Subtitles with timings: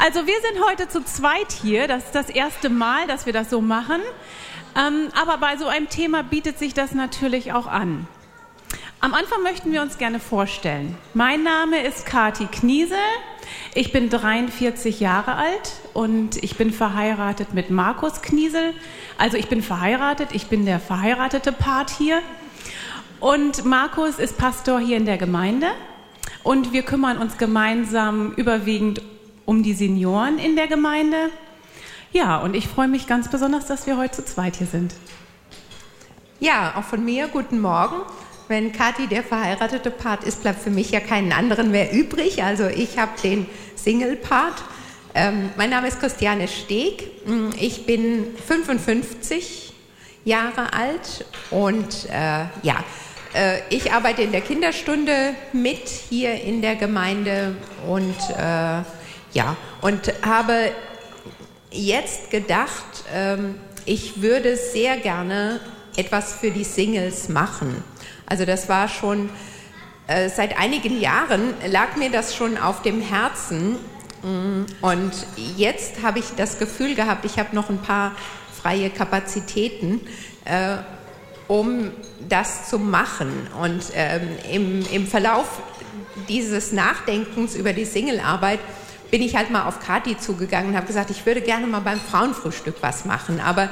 [0.00, 1.88] Also wir sind heute zu zweit hier.
[1.88, 4.00] Das ist das erste Mal, dass wir das so machen.
[4.76, 8.06] Ähm, aber bei so einem Thema bietet sich das natürlich auch an.
[9.00, 10.96] Am Anfang möchten wir uns gerne vorstellen.
[11.14, 12.96] Mein Name ist Kati Kniesel.
[13.74, 18.74] Ich bin 43 Jahre alt und ich bin verheiratet mit Markus Kniesel.
[19.18, 22.22] Also ich bin verheiratet, ich bin der verheiratete Part hier.
[23.18, 25.68] Und Markus ist Pastor hier in der Gemeinde
[26.44, 29.02] und wir kümmern uns gemeinsam überwiegend
[29.48, 31.30] um die Senioren in der Gemeinde.
[32.12, 34.92] Ja, und ich freue mich ganz besonders, dass wir heute zu zweit hier sind.
[36.38, 37.96] Ja, auch von mir guten Morgen.
[38.48, 42.42] Wenn Kathi der verheiratete Part ist, bleibt für mich ja keinen anderen mehr übrig.
[42.42, 44.62] Also ich habe den Single-Part.
[45.14, 47.10] Ähm, mein Name ist Christiane Steg.
[47.58, 49.72] Ich bin 55
[50.26, 52.84] Jahre alt und äh, ja,
[53.32, 58.82] äh, ich arbeite in der Kinderstunde mit hier in der Gemeinde und äh,
[59.32, 60.72] ja, und habe
[61.70, 65.60] jetzt gedacht, ähm, ich würde sehr gerne
[65.96, 67.82] etwas für die Singles machen.
[68.26, 69.30] Also das war schon
[70.06, 73.76] äh, seit einigen Jahren lag mir das schon auf dem Herzen
[74.22, 75.12] mm, und
[75.56, 78.12] jetzt habe ich das Gefühl gehabt, ich habe noch ein paar
[78.62, 80.00] freie Kapazitäten,
[80.44, 80.76] äh,
[81.46, 81.90] um
[82.28, 83.46] das zu machen.
[83.62, 85.60] Und ähm, im, im Verlauf
[86.28, 88.60] dieses Nachdenkens über die Singlearbeit
[89.10, 92.00] bin ich halt mal auf Kati zugegangen und habe gesagt, ich würde gerne mal beim
[92.00, 93.70] Frauenfrühstück was machen, aber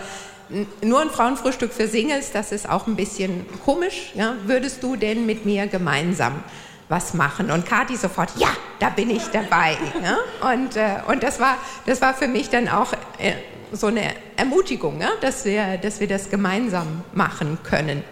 [0.82, 4.12] nur ein Frauenfrühstück für Singles, das ist auch ein bisschen komisch.
[4.14, 4.34] Ja?
[4.44, 6.44] Würdest du denn mit mir gemeinsam
[6.88, 7.50] was machen?
[7.50, 8.48] Und Kati sofort, ja,
[8.78, 9.76] da bin ich dabei.
[10.02, 10.18] Ja?
[10.52, 13.32] Und, äh, und das, war, das war für mich dann auch äh,
[13.72, 15.10] so eine Ermutigung, ja?
[15.20, 18.04] dass, wir, dass wir das gemeinsam machen können.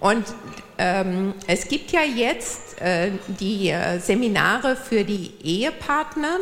[0.00, 0.24] Und
[0.80, 6.38] ähm, es gibt ja jetzt äh, die äh, Seminare für die Ehepartner,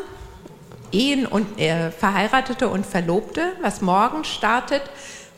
[0.92, 4.82] Ehen und äh, Verheiratete und Verlobte, was morgen startet,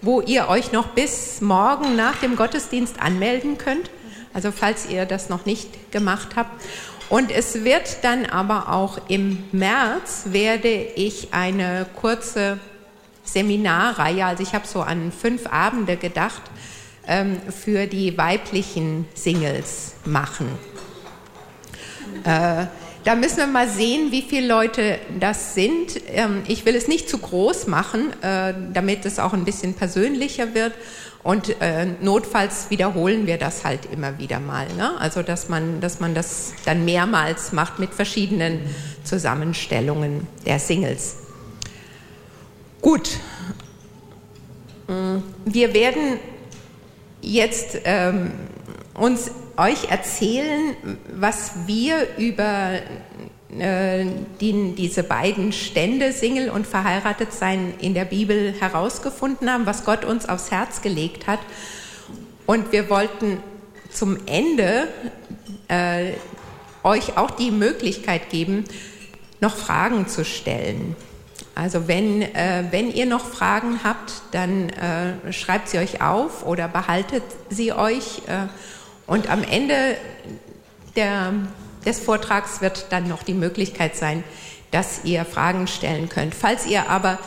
[0.03, 3.91] wo ihr euch noch bis morgen nach dem Gottesdienst anmelden könnt.
[4.35, 6.63] Also falls ihr das noch nicht gemacht habt.
[7.09, 12.59] Und es wird dann aber auch im März werde ich eine kurze
[13.25, 16.43] Seminarreihe, also ich habe so an fünf Abende gedacht,
[17.07, 20.49] ähm, für die weiblichen Singles machen.
[22.25, 22.67] Äh,
[23.05, 26.01] da müssen wir mal sehen, wie viele Leute das sind.
[26.09, 30.55] Ähm, ich will es nicht zu groß machen, äh, damit es auch ein bisschen persönlicher
[30.55, 30.75] wird.
[31.23, 34.67] Und äh, notfalls wiederholen wir das halt immer wieder mal.
[34.77, 34.99] Ne?
[34.99, 38.61] Also dass man, dass man das dann mehrmals macht mit verschiedenen
[39.05, 41.17] Zusammenstellungen der Singles.
[42.81, 43.11] Gut,
[44.89, 46.19] mm, wir werden
[47.23, 48.33] jetzt ähm,
[48.95, 50.77] uns euch erzählen,
[51.13, 52.81] was wir über
[53.59, 54.05] äh,
[54.41, 60.05] die, diese beiden Stände, Single und verheiratet sein, in der Bibel herausgefunden haben, was Gott
[60.05, 61.41] uns aufs Herz gelegt hat.
[62.47, 63.39] Und wir wollten
[63.91, 64.89] zum Ende
[65.69, 66.13] äh,
[66.83, 68.65] euch auch die Möglichkeit geben,
[69.41, 70.97] noch Fragen zu stellen.
[71.55, 76.69] Also wenn, äh, wenn ihr noch Fragen habt, dann äh, schreibt sie euch auf oder
[76.69, 78.23] behaltet sie euch.
[78.29, 78.47] Äh,
[79.07, 79.97] und am Ende
[80.97, 81.33] der,
[81.85, 84.25] des Vortrags wird dann noch die Möglichkeit sein,
[84.71, 86.35] dass ihr Fragen stellen könnt.
[86.35, 87.19] Falls ihr aber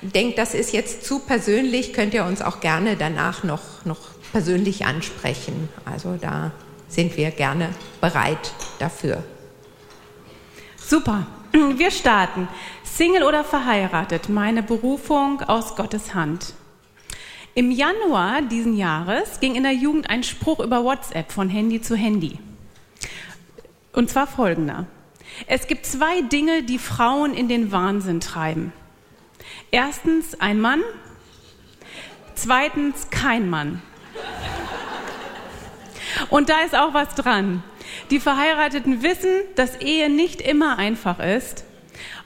[0.00, 4.00] denkt, das ist jetzt zu persönlich, könnt ihr uns auch gerne danach noch, noch
[4.32, 5.68] persönlich ansprechen.
[5.84, 6.52] Also da
[6.88, 7.70] sind wir gerne
[8.00, 9.22] bereit dafür.
[10.76, 11.26] Super.
[11.76, 12.48] Wir starten.
[12.96, 14.28] Single oder verheiratet?
[14.28, 16.54] Meine Berufung aus Gottes Hand.
[17.56, 21.96] Im Januar diesen Jahres ging in der Jugend ein Spruch über WhatsApp von Handy zu
[21.96, 22.38] Handy.
[23.92, 24.86] Und zwar folgender.
[25.48, 28.72] Es gibt zwei Dinge, die Frauen in den Wahnsinn treiben.
[29.72, 30.80] Erstens ein Mann,
[32.36, 33.82] zweitens kein Mann.
[36.30, 37.64] Und da ist auch was dran.
[38.10, 41.64] Die Verheirateten wissen, dass Ehe nicht immer einfach ist.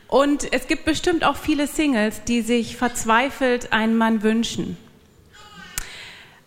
[0.08, 4.78] Und es gibt bestimmt auch viele Singles, die sich verzweifelt einen Mann wünschen.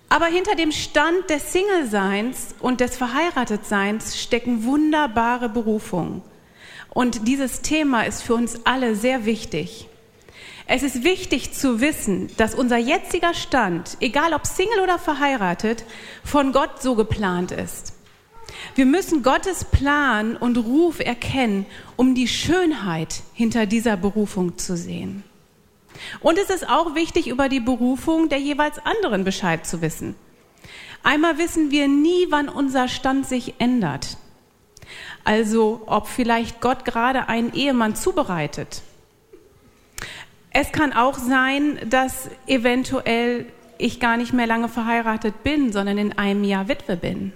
[0.09, 6.21] Aber hinter dem Stand des Single-Seins und des Verheiratetseins stecken wunderbare Berufungen.
[6.89, 9.87] Und dieses Thema ist für uns alle sehr wichtig.
[10.67, 15.85] Es ist wichtig zu wissen, dass unser jetziger Stand, egal ob Single oder verheiratet,
[16.25, 17.93] von Gott so geplant ist.
[18.75, 21.65] Wir müssen Gottes Plan und Ruf erkennen,
[21.95, 25.23] um die Schönheit hinter dieser Berufung zu sehen.
[26.19, 30.15] Und es ist auch wichtig, über die Berufung der jeweils anderen Bescheid zu wissen.
[31.03, 34.17] Einmal wissen wir nie, wann unser Stand sich ändert.
[35.23, 38.81] Also ob vielleicht Gott gerade einen Ehemann zubereitet
[40.51, 43.45] Es kann auch sein, dass eventuell
[43.77, 47.33] ich gar nicht mehr lange verheiratet bin, sondern in einem Jahr Witwe bin.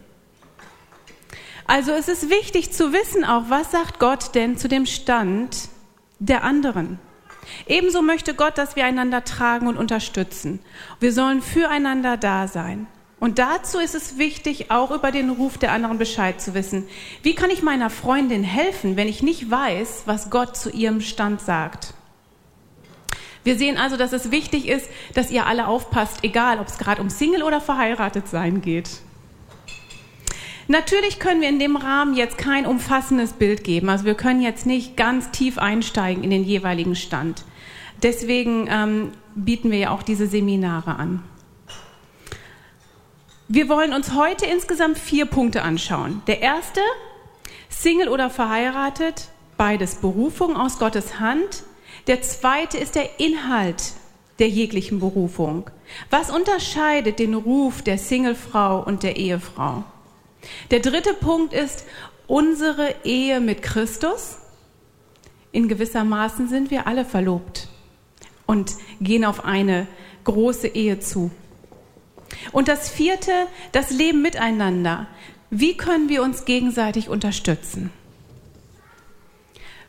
[1.67, 5.69] Also es ist wichtig zu wissen auch, was sagt Gott denn zu dem Stand
[6.19, 6.99] der anderen.
[7.67, 10.59] Ebenso möchte Gott, dass wir einander tragen und unterstützen.
[10.99, 12.87] Wir sollen füreinander da sein.
[13.19, 16.87] Und dazu ist es wichtig, auch über den Ruf der anderen Bescheid zu wissen.
[17.23, 21.41] Wie kann ich meiner Freundin helfen, wenn ich nicht weiß, was Gott zu ihrem Stand
[21.41, 21.93] sagt?
[23.43, 27.01] Wir sehen also, dass es wichtig ist, dass ihr alle aufpasst, egal ob es gerade
[27.01, 28.89] um Single oder verheiratet sein geht.
[30.67, 33.89] Natürlich können wir in dem Rahmen jetzt kein umfassendes Bild geben.
[33.89, 37.43] Also wir können jetzt nicht ganz tief einsteigen in den jeweiligen Stand.
[38.01, 41.23] Deswegen ähm, bieten wir ja auch diese Seminare an.
[43.47, 46.23] Wir wollen uns heute insgesamt vier Punkte anschauen.
[46.25, 46.81] Der erste,
[47.69, 51.63] Single oder verheiratet, beides Berufung aus Gottes Hand.
[52.07, 53.93] Der zweite ist der Inhalt
[54.39, 55.69] der jeglichen Berufung.
[56.09, 59.83] Was unterscheidet den Ruf der Singlefrau und der Ehefrau?
[60.71, 61.85] Der dritte Punkt ist
[62.27, 64.37] unsere Ehe mit Christus.
[65.51, 67.67] In gewisser Maßen sind wir alle verlobt
[68.45, 69.87] und gehen auf eine
[70.23, 71.31] große Ehe zu.
[72.51, 73.31] Und das vierte,
[73.71, 75.07] das Leben miteinander.
[75.49, 77.91] Wie können wir uns gegenseitig unterstützen?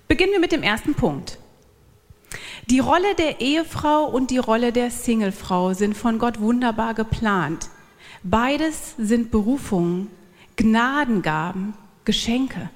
[0.09, 1.39] Beginnen wir mit dem ersten Punkt.
[2.71, 7.69] Die Rolle der Ehefrau und die Rolle der Singlefrau sind von Gott wunderbar geplant.
[8.23, 10.11] Beides sind Berufungen,
[10.57, 11.75] Gnadengaben,
[12.05, 12.71] Geschenke.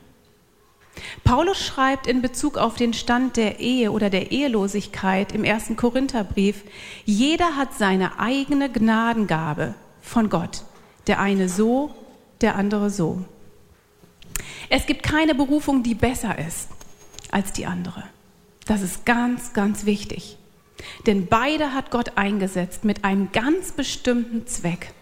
[1.24, 6.62] Paulus schreibt in Bezug auf den Stand der Ehe oder der Ehelosigkeit im ersten Korintherbrief,
[7.04, 10.64] jeder hat seine eigene Gnadengabe von Gott.
[11.06, 11.94] Der eine so,
[12.40, 13.24] der andere so.
[14.68, 16.68] Es gibt keine Berufung, die besser ist
[17.30, 18.04] als die andere.
[18.66, 20.36] Das ist ganz, ganz wichtig.
[21.06, 24.92] Denn beide hat Gott eingesetzt mit einem ganz bestimmten Zweck.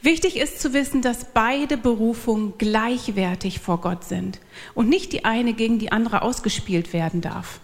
[0.00, 4.40] Wichtig ist zu wissen, dass beide Berufungen gleichwertig vor Gott sind
[4.74, 7.60] und nicht die eine gegen die andere ausgespielt werden darf.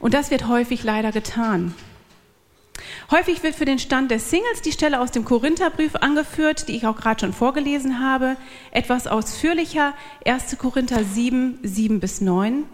[0.00, 1.74] Und das wird häufig leider getan.
[3.10, 6.86] Häufig wird für den Stand der Singles die Stelle aus dem Korintherbrief angeführt, die ich
[6.86, 8.36] auch gerade schon vorgelesen habe,
[8.70, 9.94] etwas ausführlicher,
[10.26, 10.58] 1.
[10.58, 12.64] Korinther 7, 7 bis 9.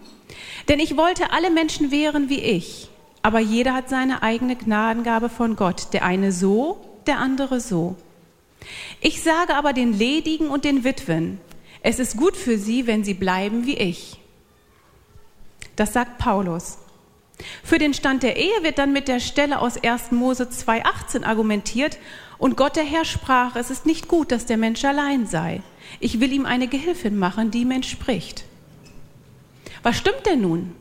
[0.69, 2.89] Denn ich wollte alle Menschen wehren wie ich,
[3.21, 7.95] aber jeder hat seine eigene Gnadengabe von Gott, der eine so, der andere so.
[8.99, 11.39] Ich sage aber den Ledigen und den Witwen,
[11.81, 14.19] es ist gut für sie, wenn sie bleiben wie ich.
[15.75, 16.77] Das sagt Paulus.
[17.63, 20.11] Für den Stand der Ehe wird dann mit der Stelle aus 1.
[20.11, 21.97] Mose 2.18 argumentiert
[22.37, 25.61] und Gott der Herr sprach, es ist nicht gut, dass der Mensch allein sei.
[25.99, 28.45] Ich will ihm eine Gehilfin machen, die ihm entspricht.
[29.81, 30.75] Was stimmt denn nun?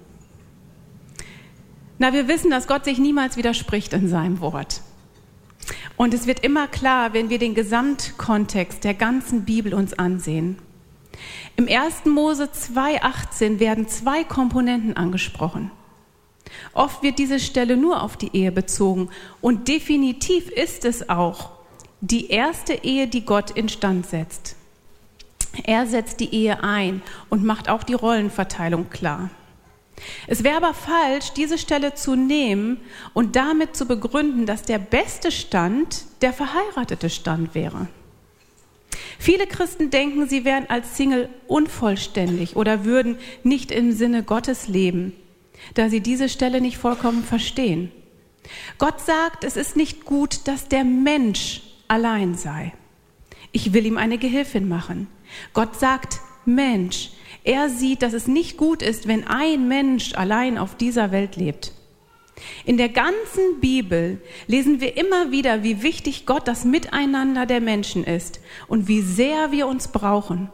[1.99, 4.83] Na, wir wissen, dass Gott sich niemals widerspricht in seinem Wort.
[5.97, 10.59] Und es wird immer klar, wenn wir den Gesamtkontext der ganzen Bibel uns ansehen.
[11.57, 12.07] Im 1.
[12.07, 15.71] Mose 2.18 werden zwei Komponenten angesprochen.
[16.73, 21.51] Oft wird diese Stelle nur auf die Ehe bezogen und definitiv ist es auch
[22.01, 24.57] die erste Ehe, die Gott instand setzt.
[25.65, 29.31] Er setzt die Ehe ein und macht auch die Rollenverteilung klar.
[30.26, 32.78] Es wäre aber falsch, diese Stelle zu nehmen
[33.12, 37.88] und damit zu begründen, dass der beste Stand der verheiratete Stand wäre.
[39.19, 45.12] Viele Christen denken, sie wären als Single unvollständig oder würden nicht im Sinne Gottes leben,
[45.75, 47.92] da sie diese Stelle nicht vollkommen verstehen.
[48.78, 52.73] Gott sagt, es ist nicht gut, dass der Mensch allein sei.
[53.52, 55.09] Ich will ihm eine Gehilfin machen.
[55.52, 57.11] Gott sagt, Mensch,
[57.44, 61.73] er sieht, dass es nicht gut ist, wenn ein Mensch allein auf dieser Welt lebt.
[62.64, 68.04] In der ganzen Bibel lesen wir immer wieder, wie wichtig Gott das Miteinander der Menschen
[68.04, 70.50] ist und wie sehr wir uns brauchen.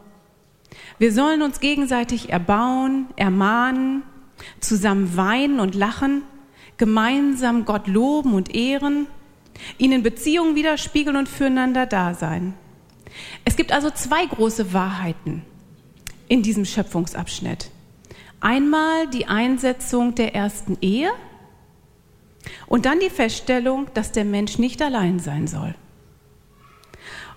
[0.99, 4.03] Wir sollen uns gegenseitig erbauen, ermahnen,
[4.59, 6.23] zusammen weinen und lachen,
[6.77, 9.07] gemeinsam Gott loben und ehren,
[9.77, 12.53] ihnen Beziehungen widerspiegeln und füreinander da sein.
[13.45, 15.43] Es gibt also zwei große Wahrheiten
[16.27, 17.71] in diesem Schöpfungsabschnitt.
[18.39, 21.09] Einmal die Einsetzung der ersten Ehe
[22.67, 25.73] und dann die Feststellung, dass der Mensch nicht allein sein soll.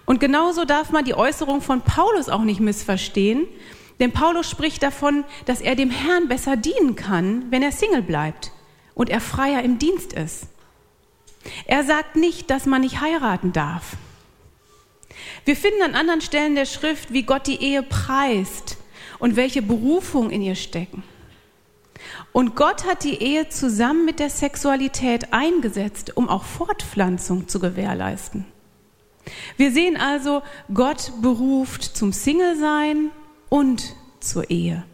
[0.05, 3.47] Und genauso darf man die Äußerung von Paulus auch nicht missverstehen,
[3.99, 8.51] denn Paulus spricht davon, dass er dem Herrn besser dienen kann, wenn er Single bleibt
[8.95, 10.49] und er freier im Dienst ist.
[11.67, 13.97] Er sagt nicht, dass man nicht heiraten darf.
[15.45, 18.79] Wir finden an anderen Stellen der Schrift, wie Gott die Ehe preist
[19.21, 21.03] und welche Berufung in ihr stecken.
[22.33, 28.47] Und Gott hat die Ehe zusammen mit der Sexualität eingesetzt, um auch Fortpflanzung zu gewährleisten.
[29.57, 33.11] Wir sehen also, Gott beruft zum Single-Sein
[33.49, 34.85] und zur Ehe.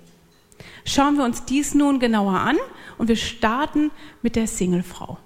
[0.85, 2.57] Schauen wir uns dies nun genauer an
[2.99, 3.91] und wir starten
[4.23, 5.19] mit der Singlefrau.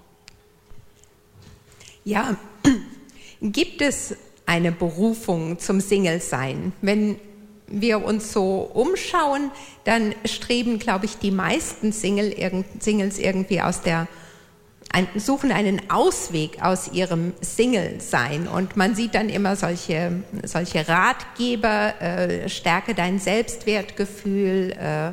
[2.04, 2.36] Ja,
[3.40, 4.16] gibt es
[4.46, 6.72] eine Berufung zum Single-Sein?
[6.82, 7.20] Wenn
[7.70, 9.50] wir uns so umschauen,
[9.84, 12.34] dann streben, glaube ich, die meisten Single,
[12.80, 14.08] Singles irgendwie aus der
[15.14, 18.48] suchen einen Ausweg aus ihrem Single-Sein.
[18.48, 25.12] Und man sieht dann immer solche, solche Ratgeber, äh, stärke dein Selbstwertgefühl, äh,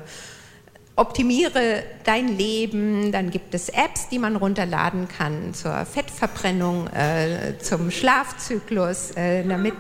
[0.96, 3.12] optimiere dein Leben.
[3.12, 9.76] Dann gibt es Apps, die man runterladen kann zur Fettverbrennung, äh, zum Schlafzyklus, äh, damit,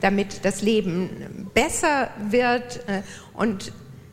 [0.00, 2.88] damit das Leben besser wird.
[2.88, 3.02] Äh,
[3.34, 3.72] und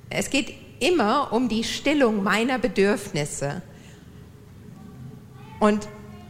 [0.10, 3.62] es geht immer um die Stillung meiner Bedürfnisse.
[5.60, 5.88] Und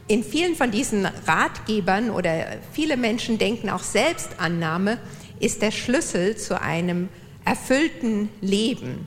[0.07, 4.99] in vielen von diesen Ratgebern oder viele Menschen denken auch Selbstannahme
[5.39, 7.09] ist der Schlüssel zu einem
[7.43, 9.05] erfüllten Leben.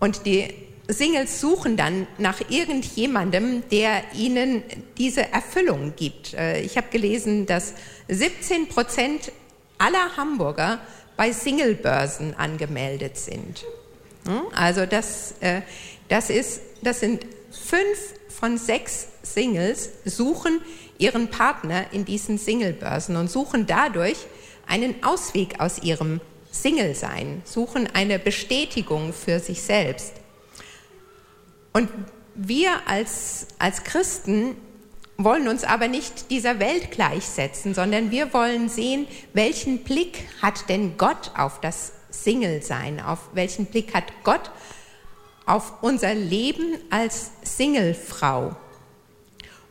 [0.00, 0.48] Und die
[0.88, 4.62] Singles suchen dann nach irgendjemandem, der ihnen
[4.96, 6.32] diese Erfüllung gibt.
[6.34, 7.74] Äh, ich habe gelesen, dass
[8.08, 9.30] 17 Prozent
[9.76, 10.80] aller Hamburger
[11.16, 13.64] bei Singlebörsen angemeldet sind.
[14.24, 14.42] Hm?
[14.54, 15.60] Also das, äh,
[16.08, 20.60] das, ist, das sind fünf von sechs Singles suchen
[20.98, 24.16] ihren Partner in diesen Singlebörsen und suchen dadurch
[24.66, 30.14] einen Ausweg aus ihrem Single-Sein, suchen eine Bestätigung für sich selbst.
[31.72, 31.88] Und
[32.34, 34.56] wir als, als Christen
[35.16, 40.96] wollen uns aber nicht dieser Welt gleichsetzen, sondern wir wollen sehen, welchen Blick hat denn
[40.96, 44.50] Gott auf das Single-Sein, auf welchen Blick hat Gott
[45.44, 48.54] auf unser Leben als Singlefrau.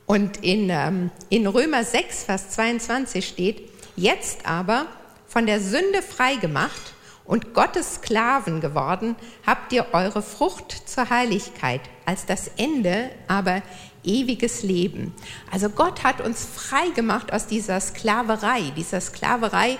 [0.06, 4.88] Und in, ähm, in Römer 6, Vers 22 steht, jetzt aber
[5.28, 6.94] von der Sünde frei gemacht
[7.28, 9.16] und Gottes Sklaven geworden,
[9.46, 13.62] habt ihr eure Frucht zur Heiligkeit, als das Ende aber
[14.04, 15.14] ewiges Leben.
[15.52, 19.78] Also Gott hat uns frei gemacht aus dieser Sklaverei, dieser Sklaverei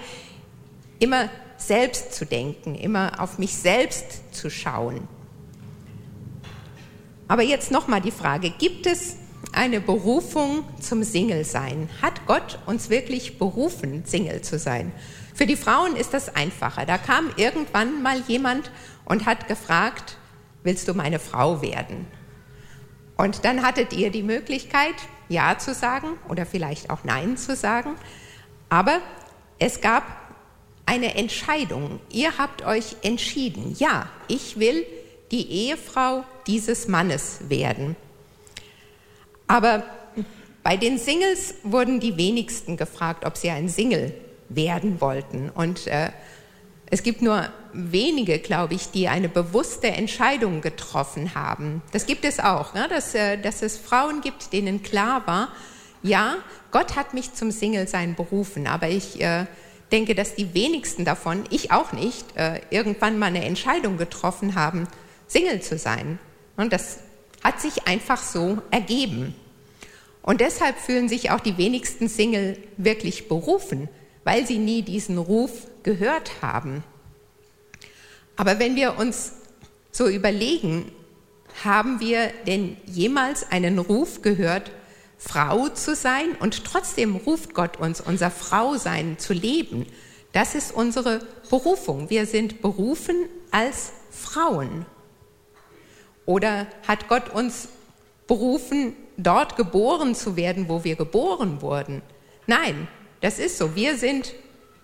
[1.00, 5.08] immer selbst zu denken, immer auf mich selbst zu schauen.
[7.30, 9.16] Aber jetzt nochmal die Frage, gibt es
[9.54, 11.90] eine Berufung zum Single-Sein?
[12.02, 14.92] Hat Gott uns wirklich berufen, Single zu sein?
[15.38, 16.88] Für die Frauen ist das einfacher.
[16.88, 18.72] Da kam irgendwann mal jemand
[19.06, 20.18] und hat gefragt,
[20.64, 22.08] willst du meine Frau werden?
[23.18, 24.96] Und dann hattet ihr die Möglichkeit,
[25.30, 27.98] Ja zu sagen oder vielleicht auch Nein zu sagen.
[28.70, 29.00] Aber
[29.60, 30.06] es gab
[30.88, 32.00] eine Entscheidung.
[32.10, 34.88] Ihr habt euch entschieden, ja, ich will
[35.30, 37.96] die Ehefrau dieses Mannes werden.
[39.46, 39.84] Aber
[40.64, 44.16] bei den Singles wurden die wenigsten gefragt, ob sie ein Single
[44.50, 45.50] werden wollten.
[45.50, 46.10] Und äh,
[46.90, 51.82] es gibt nur wenige, glaube ich, die eine bewusste Entscheidung getroffen haben.
[51.92, 52.88] Das gibt es auch, ne?
[52.90, 55.50] dass, äh, dass es Frauen gibt, denen klar war,
[56.04, 56.38] ja,
[56.72, 59.46] Gott hat mich zum Single-Sein berufen, aber ich äh,
[59.92, 64.88] denke, dass die wenigsten davon, ich auch nicht, äh, irgendwann mal eine Entscheidung getroffen haben,
[65.28, 66.20] Single zu sein.
[66.56, 67.00] Und das
[67.44, 69.36] hat sich einfach so ergeben.
[70.22, 73.88] Und deshalb fühlen sich auch die wenigsten Single wirklich berufen,
[74.28, 76.84] weil sie nie diesen Ruf gehört haben.
[78.36, 79.32] Aber wenn wir uns
[79.90, 80.92] so überlegen,
[81.64, 84.70] haben wir denn jemals einen Ruf gehört,
[85.18, 89.86] Frau zu sein und trotzdem ruft Gott uns, unser Frausein zu leben.
[90.34, 92.10] Das ist unsere Berufung.
[92.10, 94.86] Wir sind berufen als Frauen.
[96.26, 97.70] Oder hat Gott uns
[98.28, 102.02] berufen, dort geboren zu werden, wo wir geboren wurden?
[102.46, 102.90] Nein,
[103.22, 103.76] das ist so.
[103.76, 104.34] Wir sind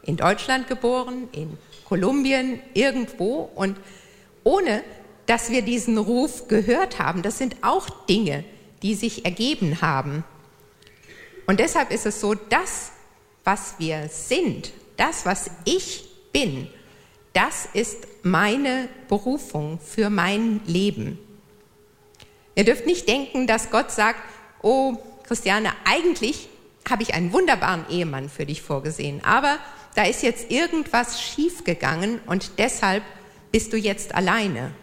[0.04, 3.78] in Deutschland geboren, in Kolumbien, irgendwo und
[4.44, 4.84] ohne
[5.26, 8.44] dass wir diesen Ruf gehört haben, das sind auch Dinge,
[8.82, 10.24] die sich ergeben haben.
[11.46, 12.92] Und deshalb ist es so, das,
[13.44, 16.68] was wir sind, das, was ich bin,
[17.34, 21.20] das ist meine Berufung für mein Leben.
[22.56, 24.20] Ihr dürft nicht denken, dass Gott sagt,
[24.62, 26.50] oh Christiane, eigentlich
[26.90, 29.58] habe ich einen wunderbaren Ehemann für dich vorgesehen, aber
[29.96, 33.04] da ist jetzt irgendwas schiefgegangen und deshalb
[33.52, 34.74] bist du jetzt alleine.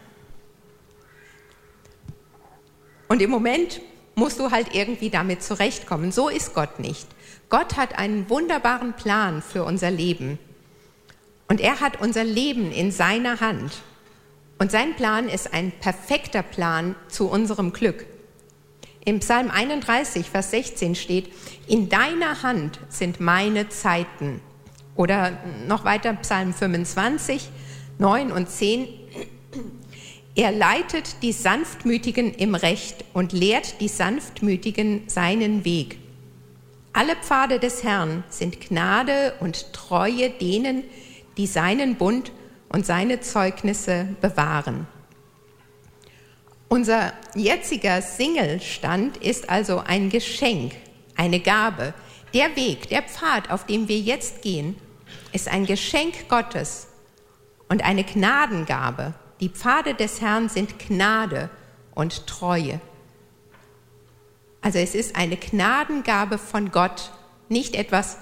[3.09, 3.80] Und im Moment
[4.14, 6.12] musst du halt irgendwie damit zurechtkommen.
[6.12, 7.09] So ist Gott nicht.
[7.49, 10.38] Gott hat einen wunderbaren Plan für unser Leben.
[11.49, 13.83] Und er hat unser Leben in seiner Hand.
[14.61, 18.07] Und sein Plan ist ein perfekter Plan zu unserem Glück.
[19.04, 21.30] Im Psalm 31, Vers 16 steht,
[21.66, 24.40] in deiner Hand sind meine Zeiten.
[24.95, 27.49] Oder noch weiter Psalm 25,
[27.99, 28.88] 9 und 10.
[30.35, 35.99] Er leitet die Sanftmütigen im Recht und lehrt die Sanftmütigen seinen Weg.
[36.92, 40.85] Alle Pfade des Herrn sind Gnade und Treue denen,
[41.37, 42.33] die seinen Bund
[42.69, 44.87] und seine Zeugnisse bewahren.
[46.73, 50.73] Unser jetziger Singlestand ist also ein Geschenk,
[51.17, 51.95] eine Gabe.
[52.33, 54.77] Der Weg, der Pfad, auf dem wir jetzt gehen,
[55.33, 56.87] ist ein Geschenk Gottes
[57.69, 59.15] und eine Gnadengabe.
[59.41, 61.50] Die Pfade des Herrn sind Gnade
[61.93, 62.81] und Treue.
[64.61, 67.11] Also es ist eine Gnadengabe von Gott,
[67.49, 68.17] nicht etwas,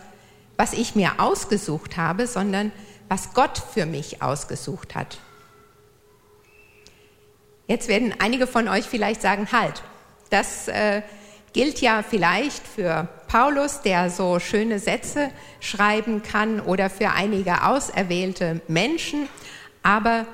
[0.56, 2.72] was ich mir ausgesucht habe, sondern
[3.10, 5.18] was Gott für mich ausgesucht hat.
[7.68, 9.82] Jetzt werden einige von euch vielleicht sagen, halt,
[10.30, 11.02] das äh,
[11.52, 18.62] gilt ja vielleicht für Paulus, der so schöne Sätze schreiben kann, oder für einige auserwählte
[18.68, 19.28] Menschen,
[19.82, 20.26] aber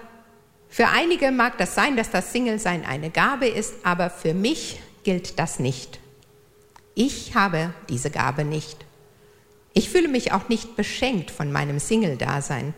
[0.68, 5.38] für einige mag das sein, dass das Single-Sein eine Gabe ist, aber für mich gilt
[5.38, 5.98] das nicht.
[6.94, 8.84] Ich habe diese Gabe nicht.
[9.72, 12.74] Ich fühle mich auch nicht beschenkt von meinem Single-Dasein.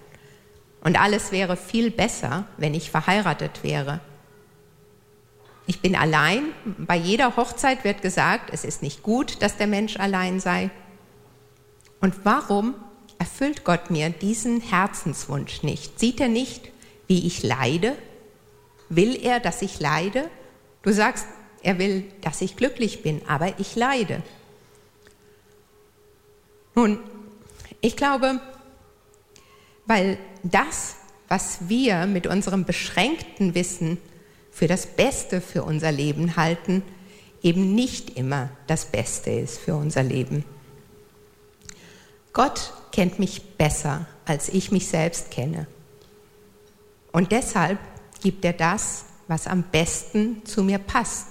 [0.80, 4.00] Und alles wäre viel besser, wenn ich verheiratet wäre.
[5.66, 6.52] Ich bin allein.
[6.78, 10.70] Bei jeder Hochzeit wird gesagt, es ist nicht gut, dass der Mensch allein sei.
[12.00, 12.74] Und warum
[13.18, 15.98] erfüllt Gott mir diesen Herzenswunsch nicht?
[15.98, 16.70] Sieht er nicht,
[17.08, 17.96] wie ich leide?
[18.88, 20.30] Will er, dass ich leide?
[20.82, 21.26] Du sagst,
[21.62, 24.22] er will, dass ich glücklich bin, aber ich leide.
[26.76, 27.00] Nun,
[27.80, 28.40] ich glaube,
[29.86, 30.96] weil das,
[31.26, 33.98] was wir mit unserem beschränkten Wissen
[34.56, 36.82] für das Beste für unser Leben halten,
[37.42, 40.46] eben nicht immer das Beste ist für unser Leben.
[42.32, 45.66] Gott kennt mich besser, als ich mich selbst kenne.
[47.12, 47.78] Und deshalb
[48.22, 51.28] gibt er das, was am besten zu mir passt.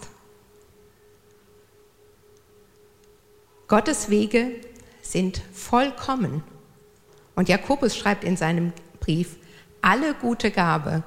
[3.68, 4.52] Gottes Wege
[5.02, 6.44] sind vollkommen.
[7.34, 9.38] Und Jakobus schreibt in seinem Brief,
[9.82, 11.04] alle gute Gabe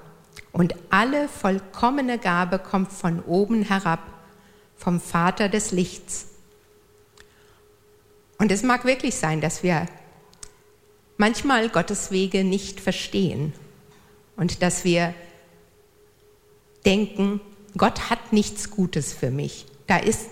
[0.52, 4.00] und alle vollkommene Gabe kommt von oben herab,
[4.76, 6.28] vom Vater des Lichts.
[8.38, 9.86] Und es mag wirklich sein, dass wir
[11.16, 13.52] manchmal Gottes Wege nicht verstehen
[14.36, 15.14] und dass wir
[16.86, 17.40] denken,
[17.76, 19.66] Gott hat nichts Gutes für mich.
[19.86, 20.30] Da ist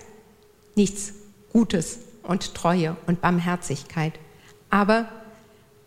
[0.75, 1.13] nichts
[1.51, 4.13] Gutes und Treue und Barmherzigkeit.
[4.69, 5.09] Aber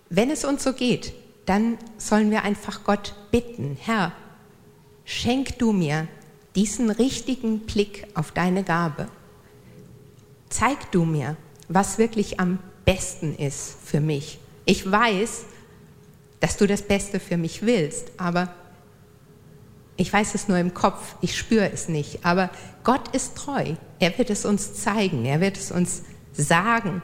[0.09, 1.13] wenn es uns so geht,
[1.47, 4.13] dann sollen wir einfach Gott bitten, Herr,
[5.05, 6.09] schenk du mir
[6.55, 9.09] diesen richtigen Blick auf deine Gabe.
[10.49, 11.37] Zeig du mir,
[11.69, 14.39] was wirklich am besten ist für mich.
[14.65, 15.45] Ich weiß,
[16.41, 18.55] dass du das Beste für mich willst, aber
[19.97, 22.25] ich weiß es nur im Kopf, ich spüre es nicht.
[22.25, 22.51] Aber
[22.85, 23.75] Gott ist treu.
[23.99, 27.03] Er wird es uns zeigen, er wird es uns sagen,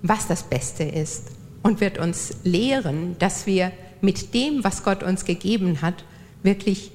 [0.00, 5.24] was das Beste ist und wird uns lehren, dass wir mit dem, was Gott uns
[5.24, 6.04] gegeben hat,
[6.42, 6.92] wirklich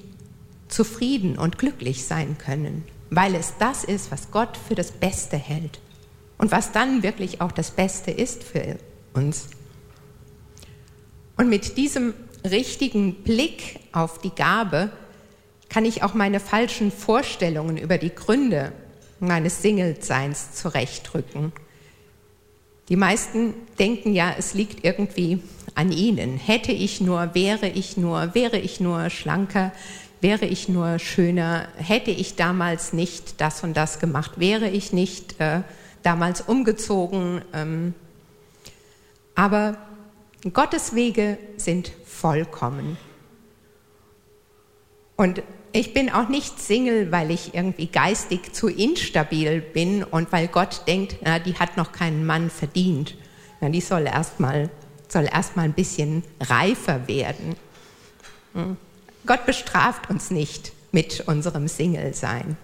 [0.68, 5.80] zufrieden und glücklich sein können, weil es das ist, was Gott für das Beste hält
[6.38, 8.78] und was dann wirklich auch das Beste ist für
[9.12, 9.48] uns.
[11.36, 14.90] Und mit diesem richtigen Blick auf die Gabe
[15.68, 18.72] kann ich auch meine falschen Vorstellungen über die Gründe
[19.20, 21.52] meines Single-Seins zurechtrücken.
[22.88, 25.42] Die meisten denken ja, es liegt irgendwie
[25.74, 26.36] an ihnen.
[26.36, 29.72] Hätte ich nur, wäre ich nur, wäre ich nur schlanker,
[30.20, 35.40] wäre ich nur schöner, hätte ich damals nicht das und das gemacht, wäre ich nicht
[35.40, 35.62] äh,
[36.02, 37.42] damals umgezogen.
[37.52, 37.94] Ähm,
[39.34, 39.78] aber
[40.52, 42.96] Gottes Wege sind vollkommen.
[45.16, 45.42] Und
[45.74, 50.82] ich bin auch nicht Single, weil ich irgendwie geistig zu instabil bin und weil Gott
[50.86, 53.16] denkt, na, die hat noch keinen Mann verdient.
[53.60, 54.70] Na, die soll erstmal
[55.08, 57.56] soll erstmal ein bisschen reifer werden.
[58.52, 58.76] Hm.
[59.26, 62.56] Gott bestraft uns nicht mit unserem Single-Sein.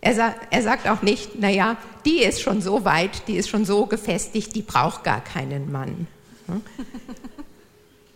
[0.00, 3.64] Er, sa er sagt auch nicht, naja, die ist schon so weit, die ist schon
[3.64, 6.08] so gefestigt, die braucht gar keinen Mann.
[6.46, 6.62] Hm.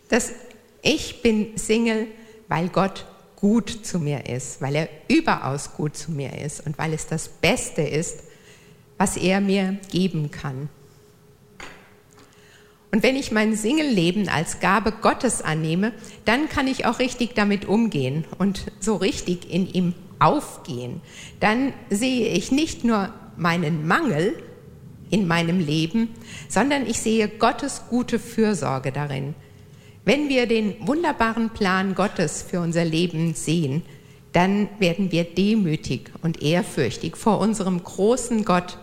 [0.09, 0.33] Das,
[0.81, 2.07] ich bin Single,
[2.47, 3.05] weil Gott
[3.43, 7.27] gut zu mir ist, weil er überaus gut zu mir ist und weil es das
[7.27, 8.19] Beste ist,
[8.97, 10.69] was er mir geben kann.
[12.93, 15.91] Und wenn ich mein Singelleben als Gabe Gottes annehme,
[16.23, 21.01] dann kann ich auch richtig damit umgehen und so richtig in ihm aufgehen.
[21.41, 24.41] Dann sehe ich nicht nur meinen Mangel
[25.09, 26.07] in meinem Leben,
[26.47, 29.35] sondern ich sehe Gottes gute Fürsorge darin.
[30.05, 33.83] Wenn wir den wunderbaren Plan Gottes für unser Leben sehen,
[34.33, 38.77] dann werden wir demütig und ehrfürchtig vor unserem großen Gott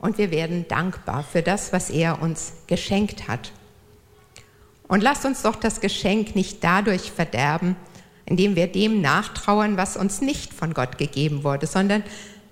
[0.00, 3.52] und wir werden dankbar für das, was er uns geschenkt hat.
[4.86, 7.74] Und lasst uns doch das Geschenk nicht dadurch verderben,
[8.24, 12.04] indem wir dem nachtrauern, was uns nicht von Gott gegeben wurde, sondern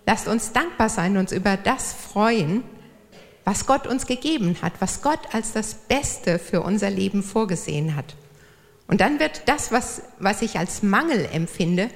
[0.06, 2.64] lasst uns dankbar sein, uns über das freuen,
[3.48, 8.14] was Gott uns gegeben hat, was Gott als das Beste für unser Leben vorgesehen hat.
[8.88, 11.88] Und dann wird das, was, was ich als Mangel empfinde,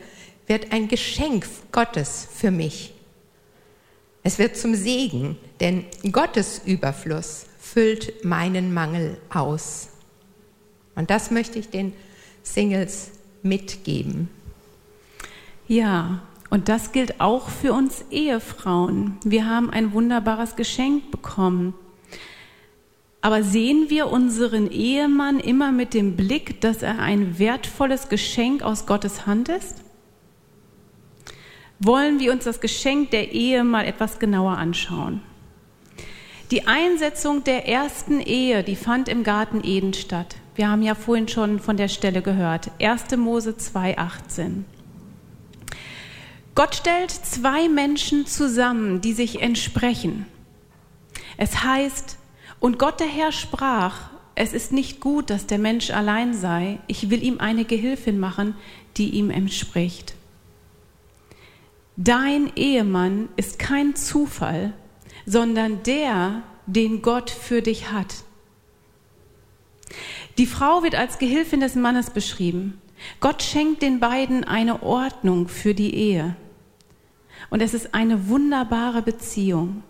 [0.46, 2.94] wird ein Geschenk Gottes für mich.
[4.22, 9.88] Es wird zum Segen, denn Gottes Überfluss füllt meinen Mangel aus.
[10.94, 11.92] Und das möchte ich den
[12.42, 13.10] Singles
[13.42, 14.30] mitgeben.
[15.68, 19.16] Ja, und das gilt auch für uns Ehefrauen.
[19.24, 21.72] Wir haben ein wunderbares Geschenk bekommen.
[23.22, 28.84] Aber sehen wir unseren Ehemann immer mit dem Blick, dass er ein wertvolles Geschenk aus
[28.84, 29.82] Gottes Hand ist?
[31.84, 35.20] wollen wir uns das Geschenk der Ehe mal etwas genauer anschauen.
[36.52, 40.36] Die Einsetzung der ersten Ehe, die fand im Garten Eden statt.
[40.54, 42.70] Wir haben ja vorhin schon von der Stelle gehört.
[42.78, 43.16] 1.
[43.16, 44.64] Mose 2,18.
[46.54, 50.26] Gott stellt zwei Menschen zusammen, die sich entsprechen.
[51.38, 52.18] Es heißt,
[52.60, 57.10] und Gott der Herr sprach, es ist nicht gut, dass der Mensch allein sei, ich
[57.10, 58.54] will ihm eine Gehilfin machen,
[58.96, 60.14] die ihm entspricht.
[61.96, 64.72] Dein Ehemann ist kein Zufall,
[65.26, 68.24] sondern der, den Gott für dich hat.
[70.38, 72.80] Die Frau wird als Gehilfin des Mannes beschrieben.
[73.20, 76.36] Gott schenkt den beiden eine Ordnung für die Ehe.
[77.52, 79.82] Und es ist eine wunderbare Beziehung.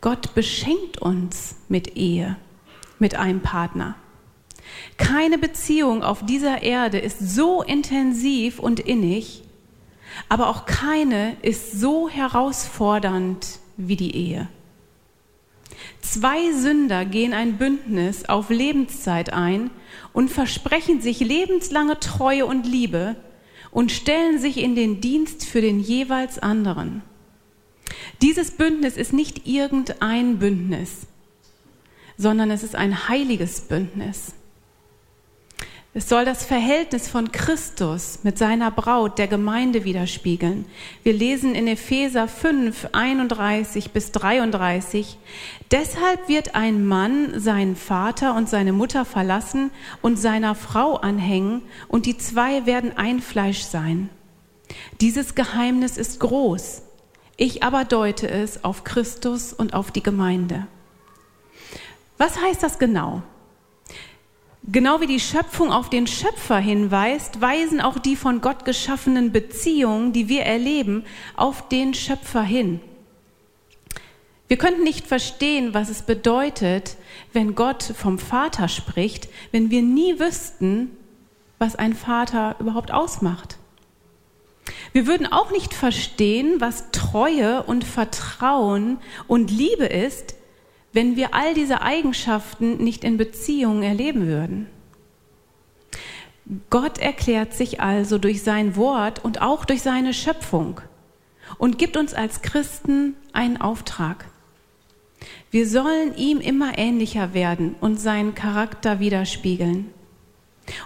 [0.00, 2.36] Gott beschenkt uns mit Ehe,
[2.98, 3.96] mit einem Partner.
[4.98, 9.42] Keine Beziehung auf dieser Erde ist so intensiv und innig
[10.28, 14.48] aber auch keine ist so herausfordernd wie die Ehe.
[16.00, 19.70] Zwei Sünder gehen ein Bündnis auf Lebenszeit ein
[20.12, 23.16] und versprechen sich lebenslange Treue und Liebe
[23.70, 27.02] und stellen sich in den Dienst für den jeweils anderen.
[28.22, 31.06] Dieses Bündnis ist nicht irgendein Bündnis,
[32.16, 34.34] sondern es ist ein heiliges Bündnis.
[35.98, 40.64] Es soll das Verhältnis von Christus mit seiner Braut, der Gemeinde, widerspiegeln.
[41.02, 45.18] Wir lesen in Epheser 5, 31 bis 33,
[45.72, 52.06] Deshalb wird ein Mann seinen Vater und seine Mutter verlassen und seiner Frau anhängen, und
[52.06, 54.08] die zwei werden ein Fleisch sein.
[55.00, 56.82] Dieses Geheimnis ist groß.
[57.36, 60.68] Ich aber deute es auf Christus und auf die Gemeinde.
[62.18, 63.24] Was heißt das genau?
[64.70, 70.12] Genau wie die Schöpfung auf den Schöpfer hinweist, weisen auch die von Gott geschaffenen Beziehungen,
[70.12, 71.04] die wir erleben,
[71.36, 72.80] auf den Schöpfer hin.
[74.46, 76.96] Wir könnten nicht verstehen, was es bedeutet,
[77.32, 80.90] wenn Gott vom Vater spricht, wenn wir nie wüssten,
[81.58, 83.56] was ein Vater überhaupt ausmacht.
[84.92, 90.34] Wir würden auch nicht verstehen, was Treue und Vertrauen und Liebe ist,
[90.92, 94.66] wenn wir all diese Eigenschaften nicht in Beziehungen erleben würden.
[96.70, 100.80] Gott erklärt sich also durch sein Wort und auch durch seine Schöpfung
[101.58, 104.26] und gibt uns als Christen einen Auftrag.
[105.50, 109.92] Wir sollen ihm immer ähnlicher werden und seinen Charakter widerspiegeln.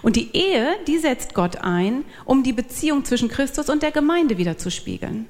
[0.01, 4.37] Und die Ehe, die setzt Gott ein, um die Beziehung zwischen Christus und der Gemeinde
[4.37, 5.27] wiederzuspiegeln.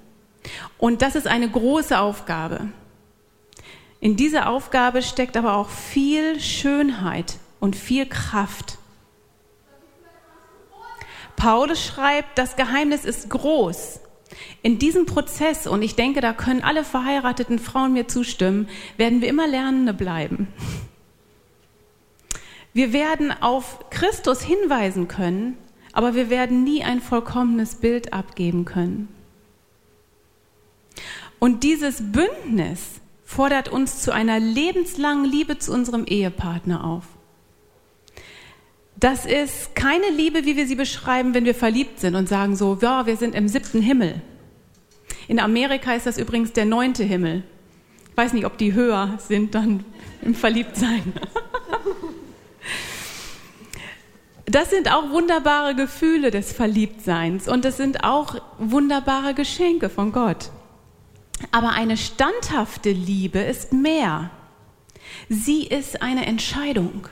[0.78, 2.68] Und das ist eine große Aufgabe.
[4.04, 8.78] In dieser Aufgabe steckt aber auch viel Schönheit und viel Kraft.
[11.38, 14.02] Paulus schreibt, das Geheimnis ist groß.
[14.62, 19.30] In diesem Prozess, und ich denke, da können alle verheirateten Frauen mir zustimmen, werden wir
[19.30, 20.50] immer Lernende bleiben.
[22.74, 25.58] Wir werden auf Christus hinweisen können,
[25.94, 29.08] aber wir werden nie ein vollkommenes Bild abgeben können.
[31.39, 33.00] Und dieses Bündnis
[33.36, 37.04] fordert uns zu einer lebenslangen Liebe zu unserem Ehepartner auf.
[38.96, 42.78] Das ist keine Liebe, wie wir sie beschreiben, wenn wir verliebt sind und sagen so,
[42.82, 44.22] ja, wir sind im siebten Himmel.
[45.28, 47.43] In Amerika ist das übrigens der neunte Himmel.
[48.12, 49.84] Ich weiß nicht, ob die höher sind dann
[50.22, 51.13] im Verliebtsein.
[54.46, 60.52] Das sind auch wunderbare Gefühle des Verliebtseins und es sind auch wunderbare Geschenke von Gott.
[61.51, 64.32] Aber eine standhafte Liebe ist mehr.
[65.29, 67.08] Sie ist eine Entscheidung.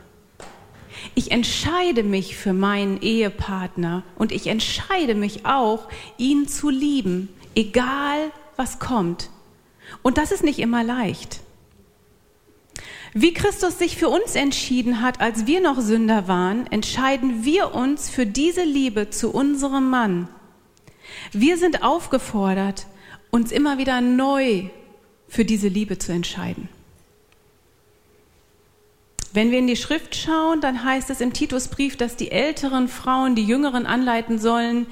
[1.15, 8.31] Ich entscheide mich für meinen Ehepartner und ich entscheide mich auch, ihn zu lieben, egal
[8.55, 9.29] was kommt.
[10.01, 11.41] Und das ist nicht immer leicht.
[13.13, 18.09] Wie Christus sich für uns entschieden hat, als wir noch Sünder waren, entscheiden wir uns
[18.09, 20.29] für diese Liebe zu unserem Mann.
[21.33, 22.85] Wir sind aufgefordert,
[23.31, 24.65] uns immer wieder neu
[25.27, 26.69] für diese Liebe zu entscheiden.
[29.33, 33.33] Wenn wir in die Schrift schauen, dann heißt es im Titusbrief, dass die älteren Frauen
[33.33, 34.87] die jüngeren anleiten sollen,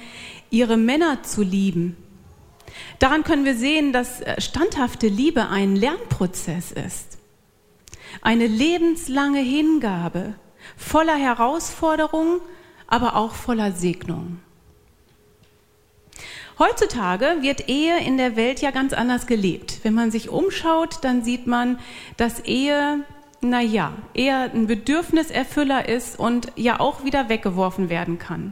[0.49, 1.97] ihre Männer zu lieben.
[2.99, 7.17] Daran können wir sehen, dass standhafte Liebe ein Lernprozess ist.
[8.21, 10.35] Eine lebenslange Hingabe,
[10.77, 12.39] voller Herausforderungen,
[12.87, 14.39] aber auch voller Segnung.
[16.59, 19.79] Heutzutage wird Ehe in der Welt ja ganz anders gelebt.
[19.83, 21.79] Wenn man sich umschaut, dann sieht man,
[22.17, 23.05] dass Ehe,
[23.39, 28.51] na ja, eher ein Bedürfniserfüller ist und ja auch wieder weggeworfen werden kann.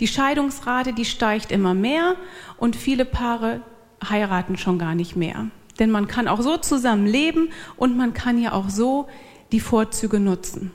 [0.00, 2.16] Die Scheidungsrate, die steigt immer mehr
[2.56, 3.60] und viele Paare
[4.02, 5.48] heiraten schon gar nicht mehr.
[5.78, 9.06] Denn man kann auch so zusammen leben und man kann ja auch so
[9.52, 10.72] die Vorzüge nutzen.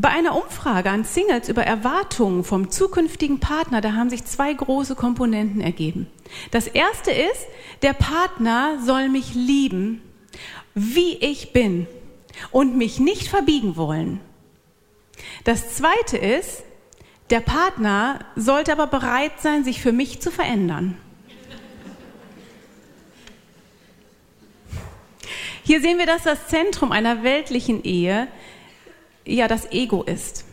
[0.00, 4.94] Bei einer Umfrage an Singles über Erwartungen vom zukünftigen Partner, da haben sich zwei große
[4.94, 6.06] Komponenten ergeben.
[6.52, 7.46] Das erste ist,
[7.82, 10.00] der Partner soll mich lieben,
[10.74, 11.86] wie ich bin
[12.50, 14.20] und mich nicht verbiegen wollen.
[15.44, 16.62] Das zweite ist,
[17.28, 20.96] der Partner sollte aber bereit sein, sich für mich zu verändern.
[25.62, 28.28] Hier sehen wir, dass das Zentrum einer weltlichen Ehe
[29.36, 30.44] ja das Ego ist.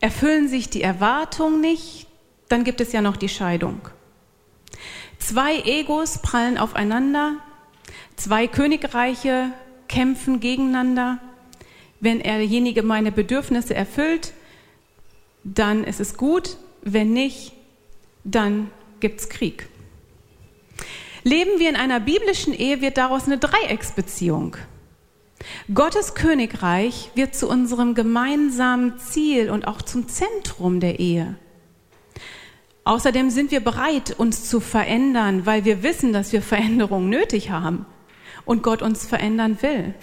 [0.00, 2.06] Erfüllen sich die Erwartungen nicht,
[2.48, 3.80] dann gibt es ja noch die Scheidung.
[5.18, 7.36] Zwei Egos prallen aufeinander,
[8.16, 9.52] zwei Königreiche
[9.88, 11.18] kämpfen gegeneinander.
[12.00, 14.32] Wenn derjenige meine Bedürfnisse erfüllt,
[15.44, 17.52] dann ist es gut, wenn nicht,
[18.24, 19.68] dann gibt es Krieg.
[21.24, 24.56] Leben wir in einer biblischen Ehe, wird daraus eine Dreiecksbeziehung.
[25.72, 31.36] Gottes Königreich wird zu unserem gemeinsamen Ziel und auch zum Zentrum der Ehe.
[32.84, 37.86] Außerdem sind wir bereit, uns zu verändern, weil wir wissen, dass wir Veränderungen nötig haben
[38.44, 39.94] und Gott uns verändern will.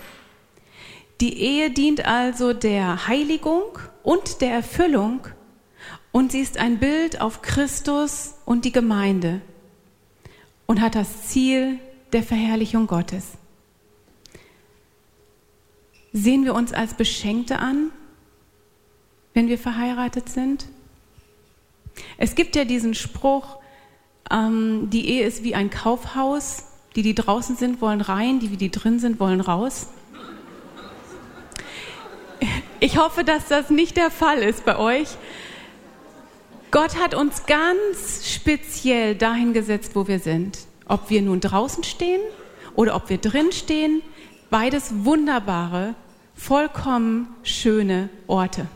[1.19, 5.27] Die Ehe dient also der Heiligung und der Erfüllung
[6.11, 9.41] und sie ist ein Bild auf Christus und die Gemeinde
[10.65, 11.79] und hat das Ziel
[12.13, 13.33] der Verherrlichung Gottes.
[16.11, 17.91] Sehen wir uns als Beschenkte an,
[19.33, 20.65] wenn wir verheiratet sind?
[22.17, 23.57] Es gibt ja diesen Spruch,
[24.31, 28.71] ähm, die Ehe ist wie ein Kaufhaus, die, die draußen sind, wollen rein, die, die
[28.71, 29.87] drin sind, wollen raus.
[32.79, 35.09] Ich hoffe, dass das nicht der Fall ist bei euch.
[36.71, 40.59] Gott hat uns ganz speziell dahin gesetzt, wo wir sind.
[40.87, 42.21] Ob wir nun draußen stehen
[42.75, 44.01] oder ob wir drin stehen,
[44.49, 45.95] beides wunderbare,
[46.35, 48.67] vollkommen schöne Orte.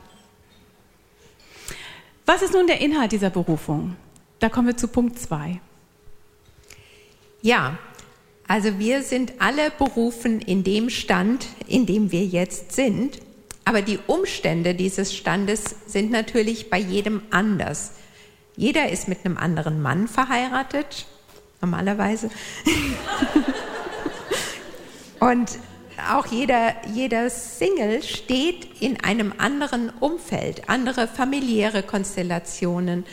[2.26, 3.96] Was ist nun der Inhalt dieser Berufung?
[4.40, 5.60] Da kommen wir zu Punkt 2.
[7.42, 7.78] Ja,
[8.48, 13.20] also wir sind alle berufen in dem Stand, in dem wir jetzt sind.
[13.66, 17.94] Aber die Umstände dieses Standes sind natürlich bei jedem anders.
[18.56, 21.06] Jeder ist mit einem anderen Mann verheiratet,
[21.62, 22.30] normalerweise.
[25.24, 25.58] Und
[26.12, 33.06] auch jeder, jeder Single steht in einem anderen Umfeld, andere familiäre Konstellationen.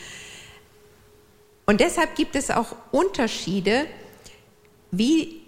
[1.67, 3.87] Und deshalb gibt es auch Unterschiede,
[4.91, 5.41] wie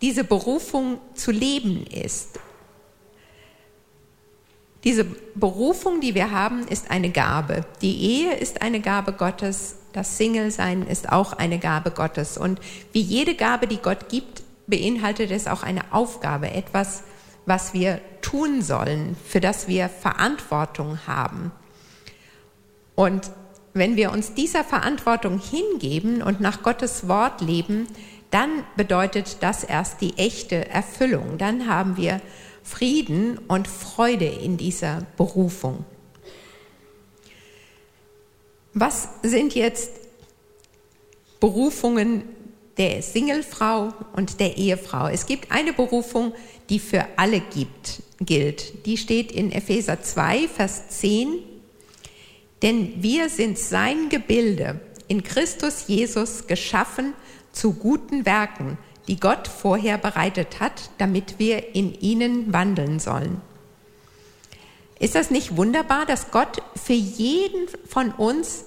[0.00, 2.38] diese Berufung zu leben ist.
[4.84, 7.64] Diese Berufung, die wir haben, ist eine Gabe.
[7.82, 9.78] Die Ehe ist eine Gabe Gottes.
[9.92, 12.38] Das Single-Sein ist auch eine Gabe Gottes.
[12.38, 12.60] Und
[12.92, 17.02] wie jede Gabe, die Gott gibt, beinhaltet es auch eine Aufgabe, etwas,
[17.46, 21.52] was wir tun sollen, für das wir Verantwortung haben.
[22.94, 23.30] Und
[23.72, 27.86] wenn wir uns dieser Verantwortung hingeben und nach Gottes Wort leben,
[28.30, 31.38] dann bedeutet das erst die echte Erfüllung.
[31.38, 32.20] Dann haben wir
[32.62, 35.84] Frieden und Freude in dieser Berufung.
[38.74, 39.92] Was sind jetzt
[41.38, 42.24] Berufungen,
[42.78, 45.08] der Singlefrau und der Ehefrau.
[45.08, 46.32] Es gibt eine Berufung,
[46.68, 48.86] die für alle gibt, gilt.
[48.86, 51.38] Die steht in Epheser 2, Vers 10.
[52.62, 57.14] Denn wir sind sein Gebilde, in Christus Jesus geschaffen
[57.52, 63.40] zu guten Werken, die Gott vorher bereitet hat, damit wir in ihnen wandeln sollen.
[64.98, 68.64] Ist das nicht wunderbar, dass Gott für jeden von uns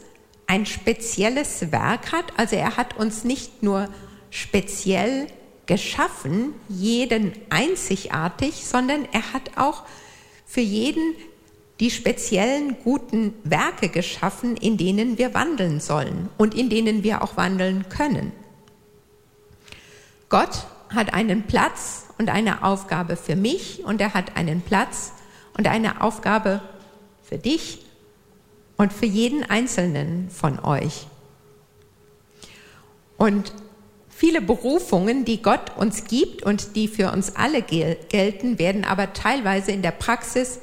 [0.50, 2.26] ein spezielles Werk hat?
[2.36, 3.88] Also er hat uns nicht nur
[4.32, 5.28] speziell
[5.68, 9.84] geschaffen, jeden einzigartig, sondern er hat auch
[10.48, 11.14] für jeden
[11.80, 17.38] die speziellen guten Werke geschaffen, in denen wir wandeln sollen und in denen wir auch
[17.38, 18.32] wandeln können.
[20.30, 25.14] Gott hat einen Platz und eine Aufgabe für mich und er hat einen Platz
[25.56, 26.62] und eine Aufgabe
[27.22, 27.86] für dich
[28.80, 31.06] und für jeden Einzelnen von euch.
[33.18, 33.52] Und
[34.08, 39.12] viele Berufungen, die Gott uns gibt und die für uns alle gel gelten, werden aber
[39.12, 40.60] teilweise in der Praxis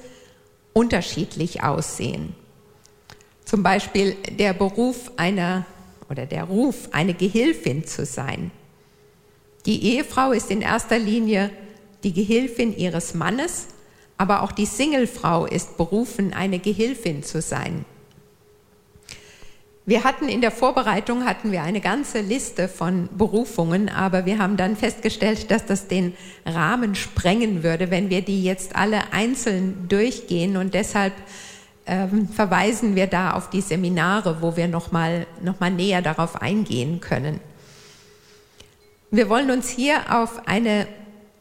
[0.72, 2.34] unterschiedlich aussehen.
[3.44, 5.66] Zum Beispiel der Beruf einer
[6.08, 8.50] oder der Ruf, eine Gehilfin zu sein.
[9.66, 11.50] Die Ehefrau ist in erster Linie
[12.02, 13.66] die Gehilfin ihres Mannes,
[14.16, 17.84] aber auch die Singlefrau ist berufen, eine Gehilfin zu sein.
[19.88, 24.56] Wir hatten in der Vorbereitung hatten wir eine ganze Liste von Berufungen, aber wir haben
[24.56, 30.56] dann festgestellt, dass das den Rahmen sprengen würde, wenn wir die jetzt alle einzeln durchgehen
[30.56, 31.12] und deshalb
[31.86, 36.42] ähm, verweisen wir da auf die Seminare, wo wir noch mal, noch mal näher darauf
[36.42, 37.38] eingehen können.
[39.12, 40.88] Wir wollen uns hier auf eine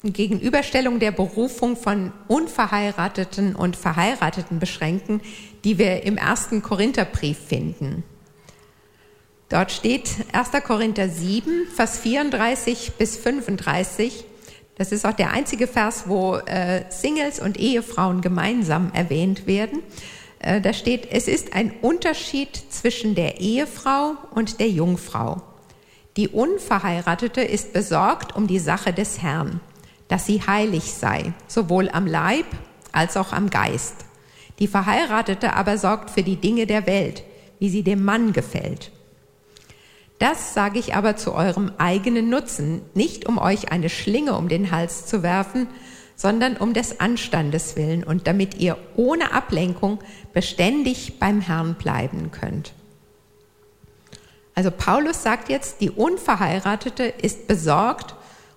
[0.03, 5.21] Gegenüberstellung der Berufung von Unverheirateten und Verheirateten beschränken,
[5.63, 8.03] die wir im ersten Korintherbrief finden.
[9.49, 10.49] Dort steht 1.
[10.63, 14.25] Korinther 7, Vers 34 bis 35.
[14.77, 19.83] Das ist auch der einzige Vers, wo äh, Singles und Ehefrauen gemeinsam erwähnt werden.
[20.39, 25.41] Äh, da steht, es ist ein Unterschied zwischen der Ehefrau und der Jungfrau.
[26.17, 29.59] Die Unverheiratete ist besorgt um die Sache des Herrn,
[30.07, 32.45] dass sie heilig sei, sowohl am Leib
[32.91, 33.95] als auch am Geist.
[34.59, 37.23] Die Verheiratete aber sorgt für die Dinge der Welt,
[37.59, 38.91] wie sie dem Mann gefällt.
[40.19, 44.71] Das sage ich aber zu eurem eigenen Nutzen, nicht um euch eine Schlinge um den
[44.71, 45.67] Hals zu werfen,
[46.15, 49.99] sondern um des Anstandes willen und damit ihr ohne Ablenkung
[50.33, 52.73] beständig beim Herrn bleiben könnt.
[54.53, 58.15] Also Paulus sagt jetzt, die Unverheiratete ist besorgt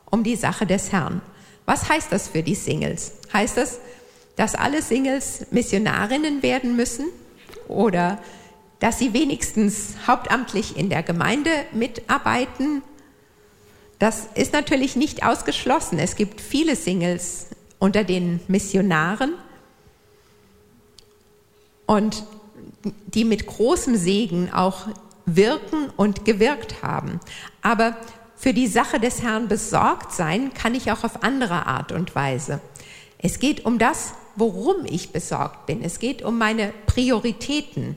[0.08, 1.20] um die Sache des Herrn.
[1.66, 3.14] Was heißt das für die Singles?
[3.32, 3.80] Heißt das,
[4.36, 7.06] dass alle Singles Missionarinnen werden müssen
[7.66, 8.18] oder
[8.80, 12.82] dass sie wenigstens hauptamtlich in der Gemeinde mitarbeiten?
[13.98, 15.98] Das ist natürlich nicht ausgeschlossen.
[15.98, 17.46] Es gibt viele Singles
[17.78, 19.34] unter den Missionaren
[21.86, 22.24] und
[23.06, 24.86] die mit großem Segen auch
[25.26, 27.20] wirken und gewirkt haben.
[27.62, 27.96] Aber
[28.36, 32.60] für die Sache des Herrn besorgt sein kann ich auch auf andere Art und Weise.
[33.18, 35.82] Es geht um das, worum ich besorgt bin.
[35.82, 37.96] Es geht um meine Prioritäten.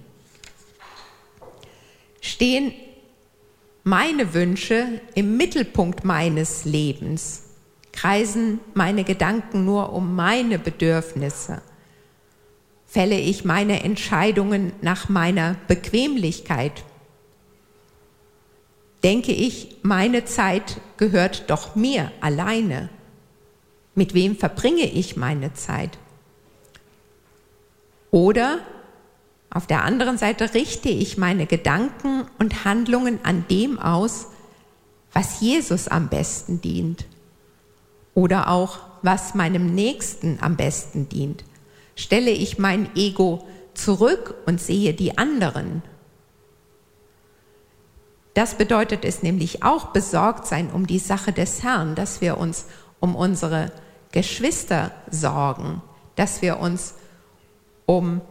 [2.22, 2.74] Stehen
[3.84, 7.44] meine Wünsche im Mittelpunkt meines Lebens?
[7.92, 11.62] Kreisen meine Gedanken nur um meine Bedürfnisse?
[12.88, 16.84] Fälle ich meine Entscheidungen nach meiner Bequemlichkeit?
[19.04, 22.90] denke ich, meine Zeit gehört doch mir alleine.
[23.96, 25.98] Mit wem verbringe ich meine Zeit?
[28.12, 28.60] Oder
[29.52, 34.28] auf der anderen Seite richte ich meine Gedanken und Handlungen an dem aus,
[35.14, 37.06] was Jesus am besten dient.
[38.16, 41.44] Oder auch, was meinem Nächsten am besten dient.
[41.96, 45.84] Stelle ich mein Ego zurück und sehe die anderen
[48.34, 52.66] das bedeutet es nämlich auch, besorgt sein um die Sache des Herrn, dass wir uns
[53.00, 53.72] um unsere
[54.12, 55.82] Geschwister sorgen,
[56.16, 56.96] dass wir uns
[57.86, 58.22] um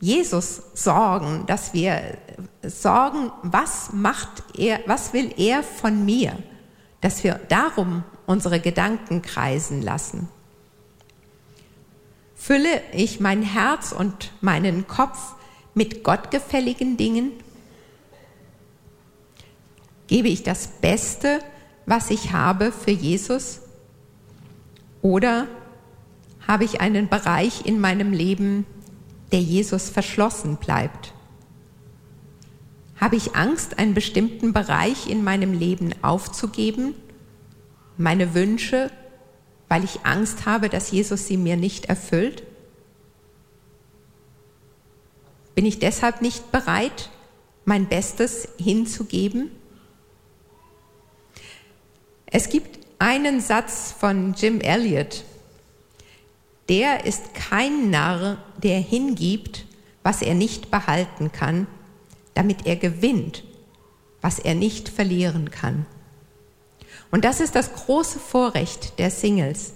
[0.00, 2.16] Jesus sorgen, dass wir
[2.62, 6.36] sorgen, was macht er, was will er von mir,
[7.02, 10.28] dass wir darum unsere Gedanken kreisen lassen.
[12.34, 15.34] Fülle ich mein Herz und meinen Kopf
[15.74, 17.32] mit gottgefälligen Dingen?
[20.06, 21.40] Gebe ich das Beste,
[21.84, 23.60] was ich habe, für Jesus?
[25.02, 25.46] Oder
[26.48, 28.64] habe ich einen Bereich in meinem Leben,
[29.32, 31.12] der Jesus verschlossen bleibt?
[33.00, 36.94] Habe ich Angst, einen bestimmten Bereich in meinem Leben aufzugeben?
[37.96, 38.90] Meine Wünsche,
[39.68, 42.42] weil ich Angst habe, dass Jesus sie mir nicht erfüllt?
[45.54, 47.10] Bin ich deshalb nicht bereit,
[47.64, 49.50] mein Bestes hinzugeben?
[52.26, 55.24] Es gibt einen Satz von Jim Elliot.
[56.70, 59.66] Der ist kein Narr, der hingibt,
[60.04, 61.66] was er nicht behalten kann,
[62.34, 63.42] damit er gewinnt,
[64.20, 65.84] was er nicht verlieren kann.
[67.10, 69.72] Und das ist das große Vorrecht der Singles,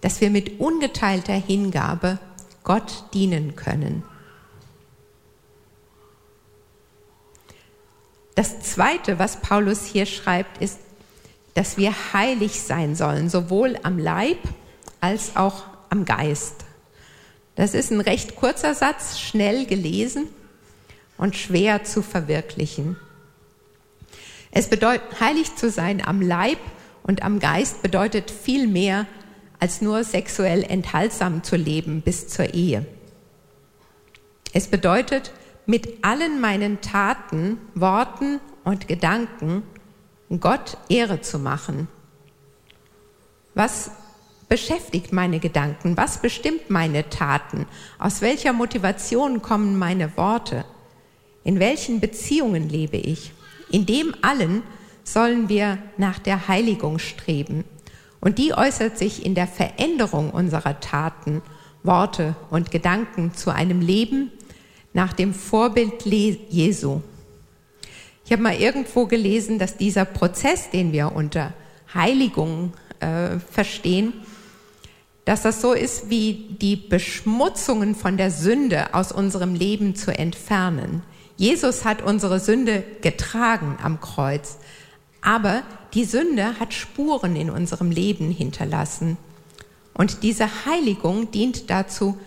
[0.00, 2.18] dass wir mit ungeteilter Hingabe
[2.64, 4.02] Gott dienen können.
[8.34, 10.80] Das Zweite, was Paulus hier schreibt, ist,
[11.54, 14.38] dass wir heilig sein sollen, sowohl am Leib
[15.00, 16.64] als auch am Geist.
[17.54, 20.28] Das ist ein recht kurzer Satz, schnell gelesen
[21.16, 22.96] und schwer zu verwirklichen.
[24.50, 26.58] Es bedeutet, heilig zu sein am Leib
[27.02, 29.06] und am Geist bedeutet viel mehr
[29.60, 32.86] als nur sexuell enthaltsam zu leben bis zur Ehe.
[34.52, 35.32] Es bedeutet,
[35.66, 39.62] mit allen meinen Taten, Worten und Gedanken
[40.40, 41.88] Gott Ehre zu machen.
[43.54, 43.90] Was
[44.48, 45.96] beschäftigt meine Gedanken?
[45.96, 47.66] Was bestimmt meine Taten?
[47.98, 50.64] Aus welcher Motivation kommen meine Worte?
[51.44, 53.32] In welchen Beziehungen lebe ich?
[53.70, 54.62] In dem allen
[55.04, 57.64] sollen wir nach der Heiligung streben.
[58.20, 61.42] Und die äußert sich in der Veränderung unserer Taten,
[61.82, 64.32] Worte und Gedanken zu einem Leben
[64.92, 67.00] nach dem Vorbild Jesu.
[68.24, 71.54] Ich habe mal irgendwo gelesen, dass dieser Prozess, den wir unter
[71.94, 74.12] Heiligung äh, verstehen,
[75.28, 81.02] dass das so ist wie die Beschmutzungen von der Sünde aus unserem Leben zu entfernen.
[81.36, 84.56] Jesus hat unsere Sünde getragen am Kreuz,
[85.20, 89.18] aber die Sünde hat Spuren in unserem Leben hinterlassen.
[89.92, 92.18] Und diese Heiligung dient dazu,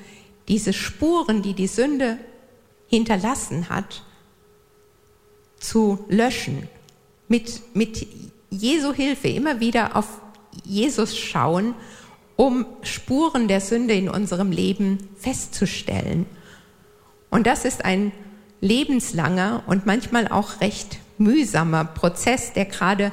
[0.48, 2.20] diese Spuren, die die Sünde
[2.86, 4.04] hinterlassen hat,
[5.60, 6.70] zu löschen.
[7.28, 8.06] Mit, mit
[8.52, 10.06] Jesu Hilfe immer wieder auf
[10.64, 11.74] Jesus schauen
[12.42, 16.26] um Spuren der Sünde in unserem Leben festzustellen.
[17.30, 18.12] Und das ist ein
[18.62, 23.12] lebenslanger und manchmal auch recht mühsamer Prozess, der gerade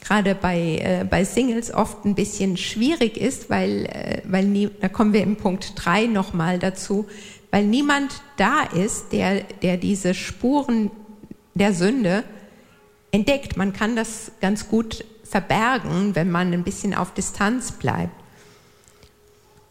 [0.00, 4.88] gerade bei, äh, bei Singles oft ein bisschen schwierig ist, weil, äh, weil nie, da
[4.88, 7.04] kommen wir im Punkt drei nochmal dazu,
[7.50, 10.90] weil niemand da ist, der, der diese Spuren
[11.52, 12.24] der Sünde
[13.10, 13.58] entdeckt.
[13.58, 18.21] Man kann das ganz gut verbergen, wenn man ein bisschen auf Distanz bleibt.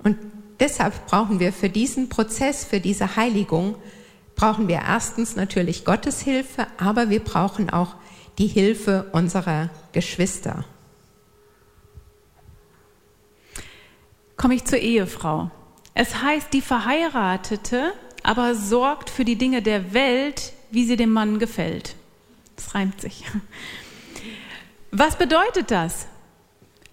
[0.03, 0.17] Und
[0.59, 3.75] deshalb brauchen wir für diesen Prozess, für diese Heiligung,
[4.35, 7.95] brauchen wir erstens natürlich Gottes Hilfe, aber wir brauchen auch
[8.37, 10.65] die Hilfe unserer Geschwister.
[14.37, 15.51] Komme ich zur Ehefrau.
[15.93, 17.93] Es heißt, die Verheiratete
[18.23, 21.95] aber sorgt für die Dinge der Welt, wie sie dem Mann gefällt.
[22.55, 23.23] Das reimt sich.
[24.91, 26.07] Was bedeutet das?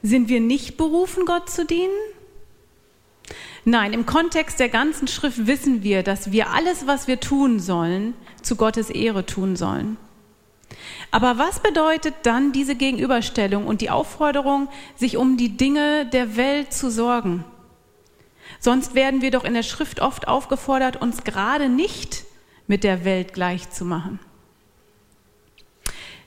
[0.02, 1.96] Sind wir nicht berufen, Gott zu dienen?
[3.64, 8.14] Nein, im Kontext der ganzen Schrift wissen wir, dass wir alles, was wir tun sollen,
[8.42, 9.96] zu Gottes Ehre tun sollen.
[11.10, 16.72] Aber was bedeutet dann diese Gegenüberstellung und die Aufforderung, sich um die Dinge der Welt
[16.72, 17.44] zu sorgen?
[18.60, 22.24] Sonst werden wir doch in der Schrift oft aufgefordert, uns gerade nicht
[22.66, 24.18] mit der Welt gleichzumachen.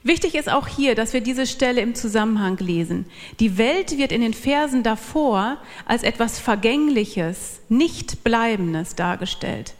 [0.03, 3.05] Wichtig ist auch hier, dass wir diese Stelle im Zusammenhang lesen.
[3.39, 9.75] Die Welt wird in den Versen davor als etwas Vergängliches, nicht Bleibendes dargestellt.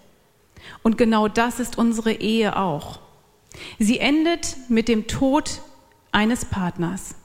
[0.84, 3.00] Und genau das ist unsere Ehe auch.
[3.80, 5.62] Sie endet mit dem Tod
[6.12, 7.16] eines Partners.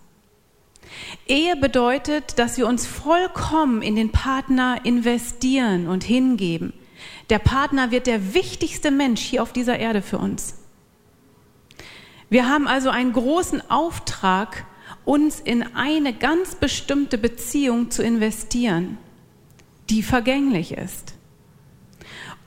[1.27, 6.73] Ehe bedeutet, dass wir uns vollkommen in den Partner investieren und hingeben.
[7.29, 10.55] Der Partner wird der wichtigste Mensch hier auf dieser Erde für uns.
[12.29, 14.67] Wir haben also einen großen Auftrag,
[15.05, 18.99] uns in eine ganz bestimmte Beziehung zu investieren,
[19.89, 21.15] die vergänglich ist.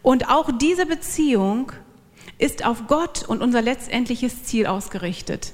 [0.01, 1.71] Und auch diese Beziehung
[2.37, 5.53] ist auf Gott und unser letztendliches Ziel ausgerichtet.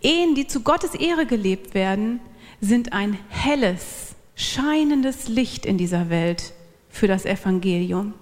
[0.00, 2.20] Ehen, die zu Gottes Ehre gelebt werden,
[2.60, 6.52] sind ein helles, scheinendes Licht in dieser Welt
[6.88, 8.14] für das Evangelium.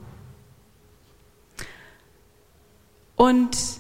[3.17, 3.80] Und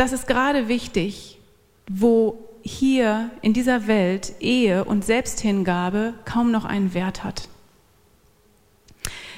[0.00, 1.38] das ist gerade wichtig,
[1.86, 7.50] wo hier in dieser Welt Ehe und Selbsthingabe kaum noch einen Wert hat.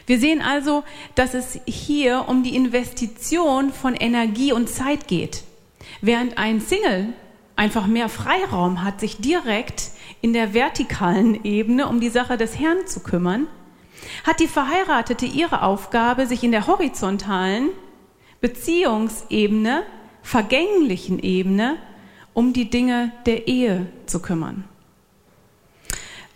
[0.07, 0.85] Wir sehen also,
[1.17, 5.43] dass es hier um die Investition von Energie und Zeit geht.
[6.01, 7.13] Während ein Single
[7.57, 9.91] einfach mehr Freiraum hat, sich direkt
[10.21, 13.49] in der vertikalen Ebene um die Sache des Herrn zu kümmern,
[14.25, 17.71] hat die Verheiratete ihre Aufgabe, sich in der horizontalen
[18.41, 19.83] Beziehungsebene,
[20.23, 21.79] vergänglichen Ebene
[22.35, 24.65] um die Dinge der Ehe zu kümmern.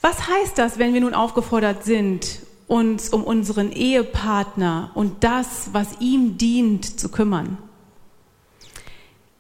[0.01, 6.01] Was heißt das, wenn wir nun aufgefordert sind, uns um unseren Ehepartner und das, was
[6.01, 7.59] ihm dient, zu kümmern?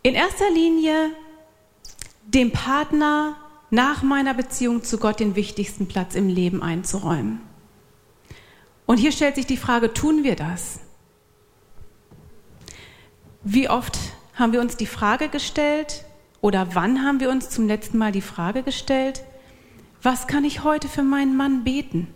[0.02, 1.10] In erster Linie
[2.24, 3.36] dem Partner
[3.70, 7.40] nach meiner Beziehung zu Gott den wichtigsten Platz im Leben einzuräumen.
[8.86, 10.80] Und hier stellt sich die Frage, tun wir das?
[13.42, 13.98] Wie oft
[14.36, 16.04] haben wir uns die Frage gestellt
[16.40, 19.24] oder wann haben wir uns zum letzten Mal die Frage gestellt,
[20.02, 22.06] was kann ich heute für meinen Mann beten?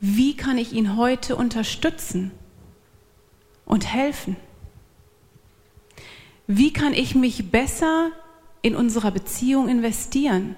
[0.00, 2.30] Wie kann ich ihn heute unterstützen
[3.64, 4.36] und helfen?
[6.46, 8.10] Wie kann ich mich besser
[8.62, 10.54] in unserer Beziehung investieren?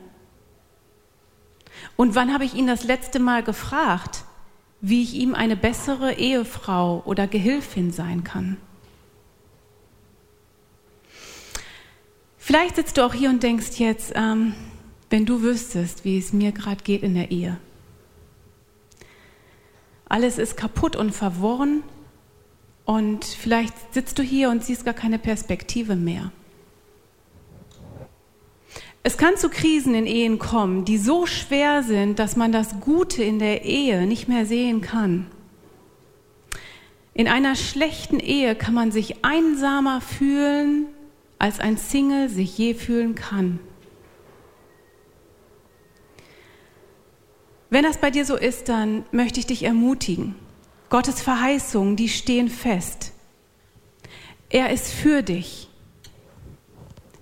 [1.97, 4.24] Und wann habe ich ihn das letzte Mal gefragt,
[4.80, 8.59] wie ich ihm eine bessere Ehefrau oder Gehilfin sein kann?
[12.49, 14.55] Vielleicht sitzt du auch hier und denkst jetzt, ähm,
[15.11, 17.59] wenn du wüsstest, wie es mir gerade geht in der Ehe.
[20.09, 21.82] Alles ist kaputt und verworren
[22.86, 26.32] und vielleicht sitzt du hier und siehst gar keine Perspektive mehr.
[29.03, 33.22] Es kann zu Krisen in Ehen kommen, die so schwer sind, dass man das Gute
[33.22, 35.26] in der Ehe nicht mehr sehen kann.
[37.12, 40.86] In einer schlechten Ehe kann man sich einsamer fühlen
[41.39, 43.61] als ein Single sich je fühlen kann.
[47.70, 50.34] Wenn das bei dir so ist, dann möchte ich dich ermutigen.
[50.89, 53.12] Gottes Verheißungen, die stehen fest.
[54.49, 55.68] Er ist für dich.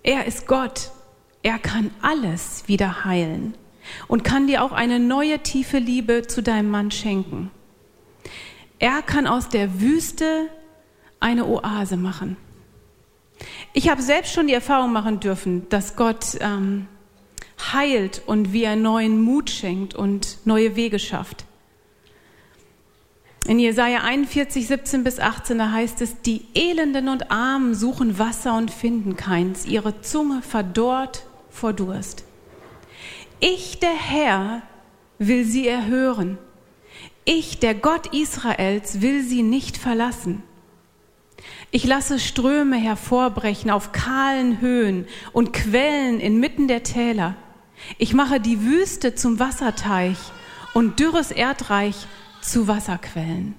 [0.04, 0.92] Er ist Gott.
[1.42, 3.54] Er kann alles wieder heilen
[4.08, 7.50] und kann dir auch eine neue tiefe Liebe zu deinem Mann schenken.
[8.78, 10.48] Er kann aus der Wüste
[11.18, 12.36] eine Oase machen.
[13.72, 16.88] Ich habe selbst schon die Erfahrung machen dürfen, dass Gott ähm,
[17.72, 21.44] heilt und wie er neuen Mut schenkt und neue Wege schafft.
[23.46, 28.56] In Jesaja 41, 17 bis 18, da heißt es, die Elenden und Armen suchen Wasser
[28.56, 32.24] und finden keins, ihre Zunge verdorrt vor Durst.
[33.38, 34.62] Ich, der Herr,
[35.18, 36.38] will sie erhören.
[37.24, 40.42] Ich, der Gott Israels, will sie nicht verlassen.
[41.70, 47.34] Ich lasse Ströme hervorbrechen auf kahlen Höhen und Quellen inmitten der Täler.
[47.98, 50.18] Ich mache die Wüste zum Wasserteich
[50.74, 52.06] und dürres Erdreich
[52.40, 53.54] zu Wasserquellen.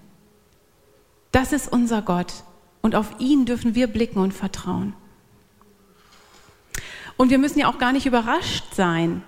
[1.32, 2.34] Das ist unser Gott
[2.82, 4.94] und auf ihn dürfen wir blicken und vertrauen.
[7.18, 9.24] Und wir müssen ja auch gar nicht überrascht sein,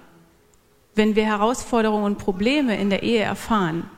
[0.96, 3.90] wenn wir Herausforderungen und Probleme in der Ehe erfahren.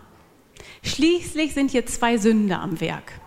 [0.83, 3.20] Schließlich sind hier zwei Sünder am Werk.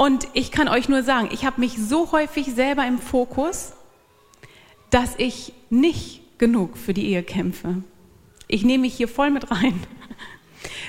[0.00, 3.74] Und ich kann euch nur sagen, ich habe mich so häufig selber im Fokus,
[4.88, 7.82] dass ich nicht genug für die Ehe kämpfe.
[8.48, 9.78] Ich nehme mich hier voll mit rein.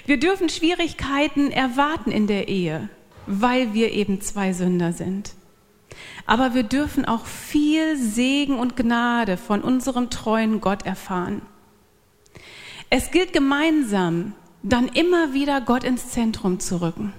[0.06, 2.88] Wir dürfen Schwierigkeiten erwarten in der Ehe,
[3.28, 5.34] weil wir eben zwei Sünder sind.
[6.26, 11.42] Aber wir dürfen auch viel Segen und Gnade von unserem treuen Gott erfahren.
[12.90, 17.12] Es gilt gemeinsam, dann immer wieder Gott ins Zentrum zu rücken.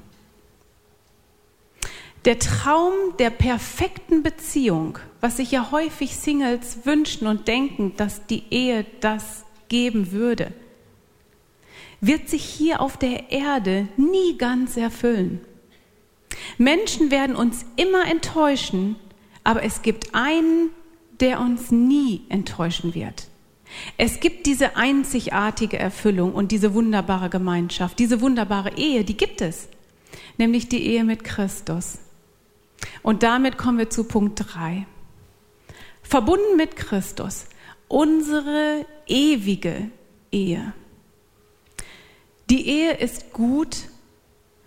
[2.24, 8.44] Der Traum der perfekten Beziehung, was sich ja häufig Singles wünschen und denken, dass die
[8.50, 10.52] Ehe das geben würde,
[12.00, 15.40] wird sich hier auf der Erde nie ganz erfüllen.
[16.58, 18.96] Menschen werden uns immer enttäuschen,
[19.42, 20.70] aber es gibt einen,
[21.20, 23.28] der uns nie enttäuschen wird.
[23.96, 29.68] Es gibt diese einzigartige Erfüllung und diese wunderbare Gemeinschaft, diese wunderbare Ehe, die gibt es,
[30.38, 31.98] nämlich die Ehe mit Christus.
[33.02, 34.86] Und damit kommen wir zu Punkt 3.
[36.02, 37.46] Verbunden mit Christus,
[37.88, 39.90] unsere ewige
[40.30, 40.72] Ehe.
[42.50, 43.76] Die Ehe ist gut,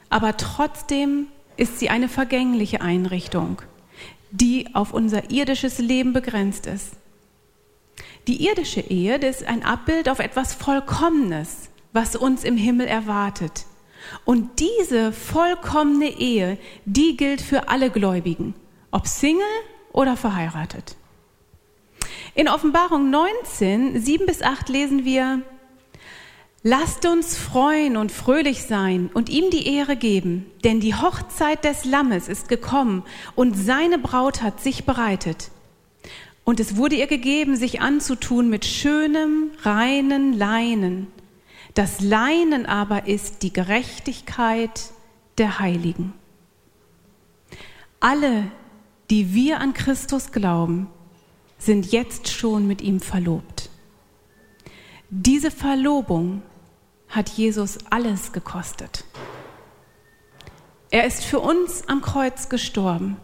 [0.09, 3.61] aber trotzdem ist sie eine vergängliche Einrichtung,
[4.31, 6.93] die auf unser irdisches Leben begrenzt ist.
[8.27, 13.65] Die irdische Ehe ist ein Abbild auf etwas Vollkommenes, was uns im Himmel erwartet.
[14.23, 18.53] Und diese vollkommene Ehe, die gilt für alle Gläubigen,
[18.91, 19.43] ob Single
[19.91, 20.95] oder verheiratet.
[22.33, 25.41] In Offenbarung 19, 7 bis 8 lesen wir,
[26.67, 31.85] Lasst uns freuen und fröhlich sein und ihm die Ehre geben, denn die Hochzeit des
[31.85, 33.03] Lammes ist gekommen
[33.35, 35.51] und seine Braut hat sich bereitet.
[36.43, 41.05] Und es wurde ihr gegeben, sich anzutun mit schönem, reinen Leinen.
[41.75, 44.91] Das Leinen aber ist die Gerechtigkeit
[45.37, 46.13] der Heiligen.
[47.99, 48.49] Alle,
[49.09, 50.87] die wir an Christus glauben,
[51.57, 53.69] sind jetzt schon mit ihm verlobt.
[55.09, 56.43] Diese Verlobung
[57.09, 59.03] hat Jesus alles gekostet.
[60.91, 63.17] Er ist für uns am Kreuz gestorben,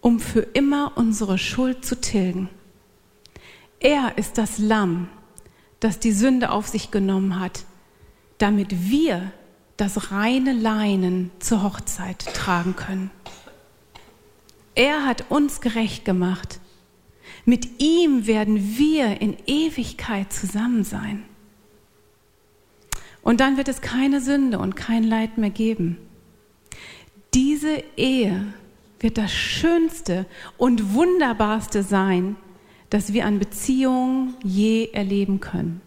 [0.00, 2.48] um für immer unsere Schuld zu tilgen.
[3.78, 5.08] Er ist das Lamm,
[5.78, 7.64] das die Sünde auf sich genommen hat,
[8.38, 9.32] damit wir
[9.76, 13.10] das reine Leinen zur Hochzeit tragen können.
[14.74, 16.60] Er hat uns gerecht gemacht.
[17.44, 21.22] Mit ihm werden wir in Ewigkeit zusammen sein.
[23.22, 25.98] Und dann wird es keine Sünde und kein Leid mehr geben.
[27.34, 28.46] Diese Ehe
[29.00, 30.26] wird das Schönste
[30.56, 32.36] und Wunderbarste sein,
[32.90, 35.80] das wir an Beziehungen je erleben können.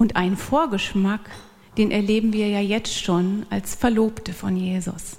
[0.00, 1.28] Und einen Vorgeschmack,
[1.76, 5.18] den erleben wir ja jetzt schon als Verlobte von Jesus.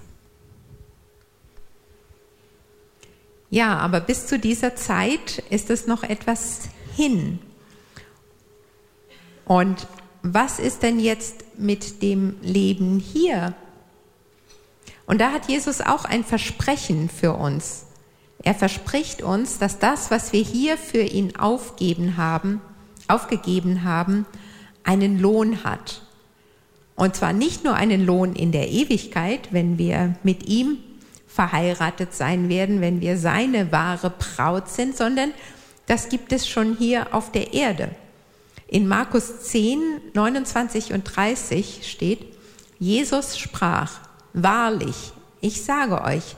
[3.51, 6.61] Ja, aber bis zu dieser Zeit ist es noch etwas
[6.95, 7.37] hin.
[9.45, 9.85] Und
[10.23, 13.53] was ist denn jetzt mit dem Leben hier?
[15.05, 17.85] Und da hat Jesus auch ein Versprechen für uns.
[18.41, 22.61] Er verspricht uns, dass das, was wir hier für ihn aufgeben haben,
[23.07, 24.25] aufgegeben haben,
[24.83, 26.01] einen Lohn hat.
[26.95, 30.77] Und zwar nicht nur einen Lohn in der Ewigkeit, wenn wir mit ihm
[31.27, 35.33] verheiratet sein werden, wenn wir seine wahre Braut sind, sondern
[35.87, 37.89] das gibt es schon hier auf der Erde.
[38.67, 39.79] In Markus 10,
[40.13, 42.19] 29 und 30 steht,
[42.79, 43.99] Jesus sprach,
[44.33, 46.35] wahrlich, ich sage euch,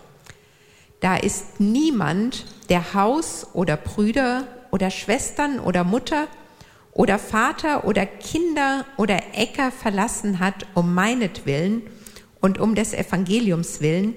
[1.00, 6.28] da ist niemand, der Haus oder Brüder oder Schwestern oder Mutter
[6.94, 11.84] oder Vater oder Kinder oder Äcker verlassen hat um meinetwillen
[12.40, 14.16] und um des Evangeliums willen,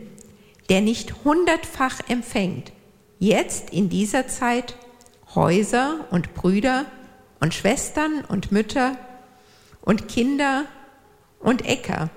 [0.69, 2.73] der nicht hundertfach empfängt,
[3.19, 4.77] jetzt in dieser Zeit
[5.35, 6.87] Häuser und Brüder
[7.41, 8.97] und Schwestern und Mütter
[9.81, 10.65] und Kinder
[11.41, 12.11] und Äcker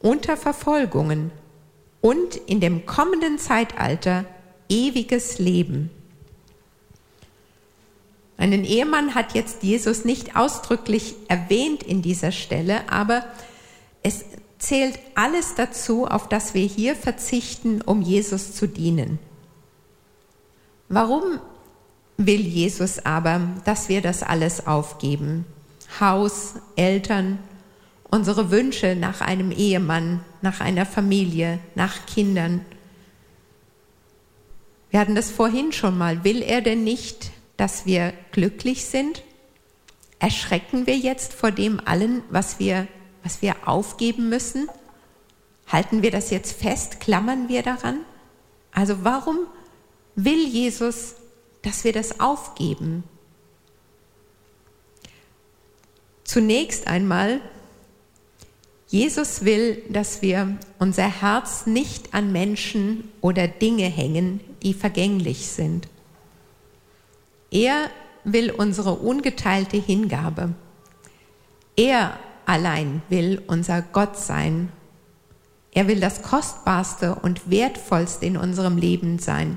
[0.00, 1.30] unter Verfolgungen
[2.02, 4.26] und in dem kommenden Zeitalter
[4.68, 5.90] ewiges Leben.
[8.36, 13.24] Einen Ehemann hat jetzt Jesus nicht ausdrücklich erwähnt in dieser Stelle, aber
[14.02, 14.24] es
[14.58, 19.18] zählt alles dazu, auf das wir hier verzichten, um Jesus zu dienen.
[20.88, 21.40] Warum
[22.16, 25.44] will Jesus aber, dass wir das alles aufgeben.
[26.00, 27.38] Haus, Eltern,
[28.10, 32.64] unsere Wünsche nach einem Ehemann, nach einer Familie, nach Kindern.
[34.90, 36.24] Wir hatten das vorhin schon mal.
[36.24, 39.22] Will er denn nicht, dass wir glücklich sind?
[40.18, 42.86] Erschrecken wir jetzt vor dem allen, was wir,
[43.22, 44.68] was wir aufgeben müssen?
[45.66, 47.00] Halten wir das jetzt fest?
[47.00, 48.00] Klammern wir daran?
[48.72, 49.38] Also warum
[50.14, 51.16] will Jesus
[51.64, 53.04] dass wir das aufgeben.
[56.22, 57.40] Zunächst einmal,
[58.88, 65.88] Jesus will, dass wir unser Herz nicht an Menschen oder Dinge hängen, die vergänglich sind.
[67.54, 67.88] Er
[68.24, 70.52] will unsere ungeteilte Hingabe.
[71.74, 74.70] Er allein will unser Gott sein.
[75.72, 79.56] Er will das Kostbarste und Wertvollste in unserem Leben sein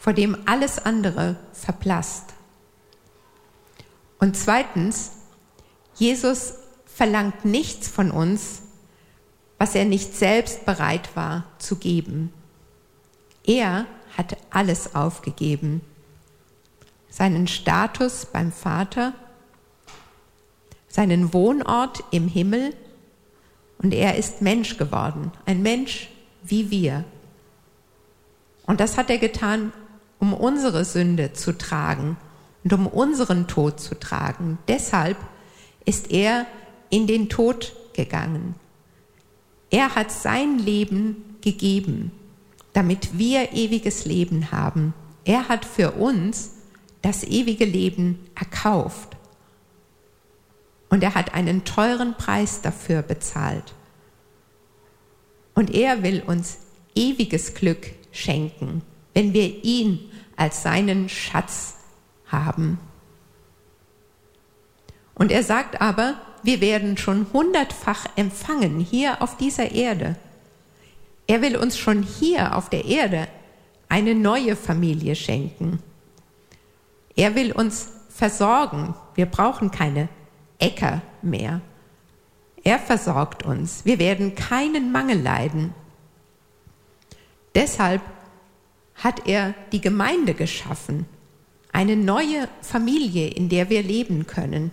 [0.00, 2.32] vor dem alles andere verblasst.
[4.18, 5.10] Und zweitens,
[5.94, 6.54] Jesus
[6.86, 8.62] verlangt nichts von uns,
[9.58, 12.32] was er nicht selbst bereit war zu geben.
[13.44, 13.84] Er
[14.16, 15.82] hat alles aufgegeben.
[17.10, 19.12] Seinen Status beim Vater,
[20.88, 22.74] seinen Wohnort im Himmel
[23.78, 26.08] und er ist Mensch geworden, ein Mensch
[26.42, 27.04] wie wir.
[28.66, 29.72] Und das hat er getan,
[30.18, 32.16] um unsere Sünde zu tragen
[32.62, 34.58] und um unseren Tod zu tragen.
[34.68, 35.16] Deshalb
[35.84, 36.46] ist er
[36.90, 38.54] in den Tod gegangen.
[39.70, 42.12] Er hat sein Leben gegeben,
[42.72, 44.94] damit wir ewiges Leben haben.
[45.24, 46.52] Er hat für uns
[47.02, 49.16] das ewige Leben erkauft.
[50.88, 53.74] Und er hat einen teuren Preis dafür bezahlt.
[55.54, 56.58] Und er will uns
[56.94, 58.82] ewiges Glück schenken,
[59.14, 61.74] wenn wir ihn als seinen Schatz
[62.26, 62.78] haben.
[65.14, 70.16] Und er sagt aber, wir werden schon hundertfach empfangen hier auf dieser Erde.
[71.26, 73.28] Er will uns schon hier auf der Erde
[73.88, 75.80] eine neue Familie schenken.
[77.16, 78.94] Er will uns versorgen.
[79.14, 80.08] Wir brauchen keine
[80.58, 81.60] Äcker mehr.
[82.62, 83.84] Er versorgt uns.
[83.84, 85.74] Wir werden keinen Mangel leiden.
[87.54, 88.02] Deshalb
[88.94, 91.06] hat er die Gemeinde geschaffen,
[91.72, 94.72] eine neue Familie, in der wir leben können.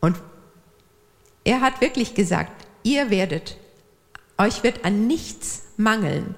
[0.00, 0.16] Und
[1.44, 3.56] er hat wirklich gesagt, ihr werdet,
[4.38, 6.34] euch wird an nichts mangeln.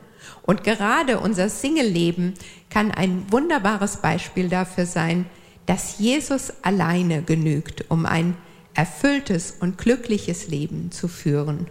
[0.49, 2.33] Und gerade unser Single-Leben
[2.71, 5.27] kann ein wunderbares Beispiel dafür sein,
[5.67, 8.35] dass Jesus alleine genügt, um ein
[8.73, 11.67] erfülltes und glückliches Leben zu führen.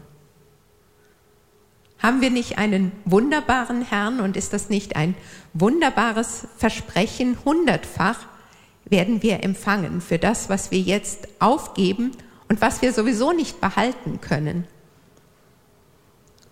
[1.98, 5.16] Haben wir nicht einen wunderbaren Herrn und ist das nicht ein
[5.56, 7.36] wunderbares Versprechen?
[7.44, 8.28] Hundertfach
[8.86, 12.12] werden wir empfangen für das, was wir jetzt aufgeben
[12.48, 14.68] und was wir sowieso nicht behalten können.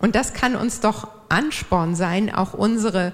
[0.00, 3.12] Und das kann uns doch Ansporn sein, auch unsere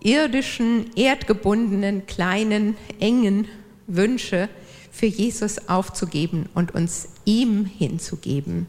[0.00, 3.48] irdischen, erdgebundenen, kleinen, engen
[3.86, 4.48] Wünsche
[4.90, 8.66] für Jesus aufzugeben und uns ihm hinzugeben.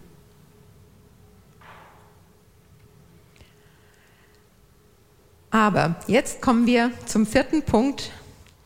[5.49, 8.11] Aber jetzt kommen wir zum vierten Punkt,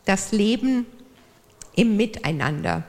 [0.05, 0.85] das Leben
[1.75, 2.83] im Miteinander.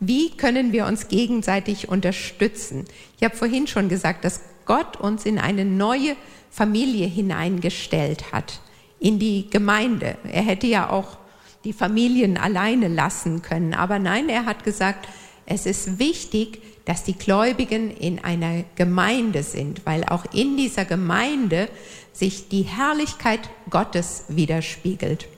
[0.00, 2.86] Wie können wir uns gegenseitig unterstützen?
[3.18, 6.16] Ich habe vorhin schon gesagt, dass Gott uns in eine neue
[6.50, 8.60] Familie hineingestellt hat,
[9.00, 10.16] in die Gemeinde.
[10.24, 11.18] Er hätte ja auch
[11.64, 15.08] die Familien alleine lassen können, aber nein, er hat gesagt,
[15.46, 21.68] es ist wichtig, dass die Gläubigen in einer Gemeinde sind, weil auch in dieser Gemeinde
[22.12, 25.28] sich die Herrlichkeit Gottes widerspiegelt.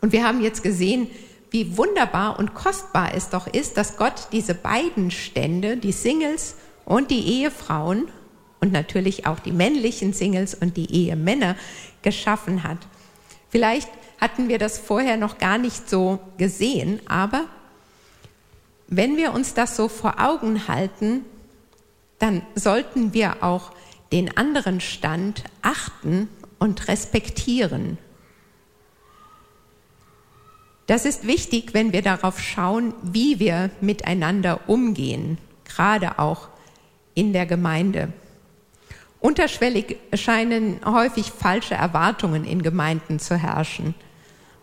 [0.00, 1.08] Und wir haben jetzt gesehen,
[1.50, 7.10] wie wunderbar und kostbar es doch ist, dass Gott diese beiden Stände, die Singles und
[7.10, 8.08] die Ehefrauen
[8.60, 11.56] und natürlich auch die männlichen Singles und die Ehemänner
[12.02, 12.78] geschaffen hat.
[13.50, 13.88] Vielleicht
[14.20, 17.44] hatten wir das vorher noch gar nicht so gesehen, aber
[18.86, 21.24] wenn wir uns das so vor Augen halten,
[22.18, 23.72] dann sollten wir auch
[24.12, 26.28] den anderen Stand achten
[26.58, 27.98] und respektieren.
[30.86, 36.48] Das ist wichtig, wenn wir darauf schauen, wie wir miteinander umgehen, gerade auch
[37.14, 38.12] in der Gemeinde.
[39.20, 43.94] Unterschwellig scheinen häufig falsche Erwartungen in Gemeinden zu herrschen,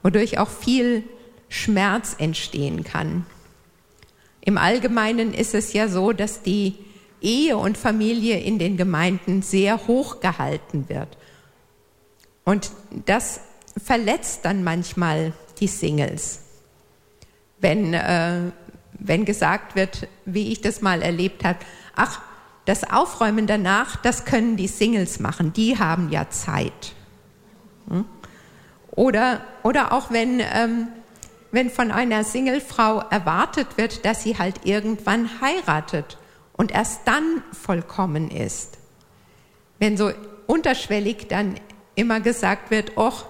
[0.04, 1.04] wodurch auch viel
[1.50, 3.26] Schmerz entstehen kann.
[4.40, 6.76] Im Allgemeinen ist es ja so, dass die
[7.22, 11.18] Ehe und Familie in den Gemeinden sehr hoch gehalten wird.
[12.44, 12.72] Und
[13.06, 13.42] das
[13.84, 16.42] verletzt dann manchmal die Singles.
[17.60, 18.52] Wenn, äh,
[18.94, 21.60] wenn gesagt wird, wie ich das mal erlebt habe,
[21.96, 22.22] ach,
[22.66, 26.94] das Aufräumen danach, das können die Singles machen, die haben ja Zeit.
[27.90, 28.06] Hm?
[28.92, 30.88] Oder, oder auch wenn, ähm,
[31.52, 36.18] wenn von einer Singlefrau erwartet wird, dass sie halt irgendwann heiratet
[36.54, 38.78] und erst dann vollkommen ist.
[39.80, 40.12] Wenn so
[40.46, 41.56] unterschwellig dann
[41.96, 43.26] immer gesagt wird, och,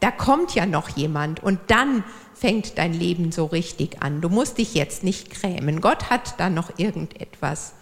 [0.00, 2.04] da kommt ja noch jemand und dann
[2.34, 4.20] fängt dein Leben so richtig an.
[4.20, 5.80] Du musst dich jetzt nicht grämen.
[5.80, 7.72] Gott hat da noch irgendetwas.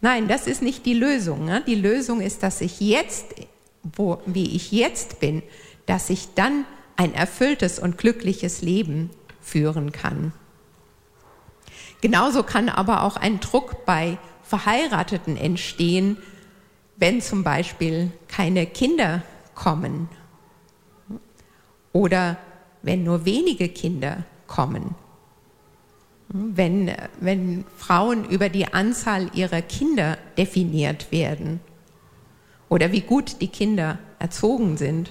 [0.00, 1.44] Nein, das ist nicht die Lösung.
[1.44, 1.62] Ne?
[1.66, 3.34] Die Lösung ist, dass ich jetzt,
[3.82, 5.42] wo, wie ich jetzt bin,
[5.86, 6.64] dass ich dann
[6.96, 10.32] ein erfülltes und glückliches Leben führen kann.
[12.00, 16.16] Genauso kann aber auch ein Druck bei Verheirateten entstehen,
[16.96, 19.22] wenn zum Beispiel keine Kinder
[19.54, 20.08] kommen
[21.92, 22.36] oder
[22.82, 24.94] wenn nur wenige Kinder kommen.
[26.28, 31.60] Wenn, wenn Frauen über die Anzahl ihrer Kinder definiert werden
[32.68, 35.10] oder wie gut die Kinder erzogen sind.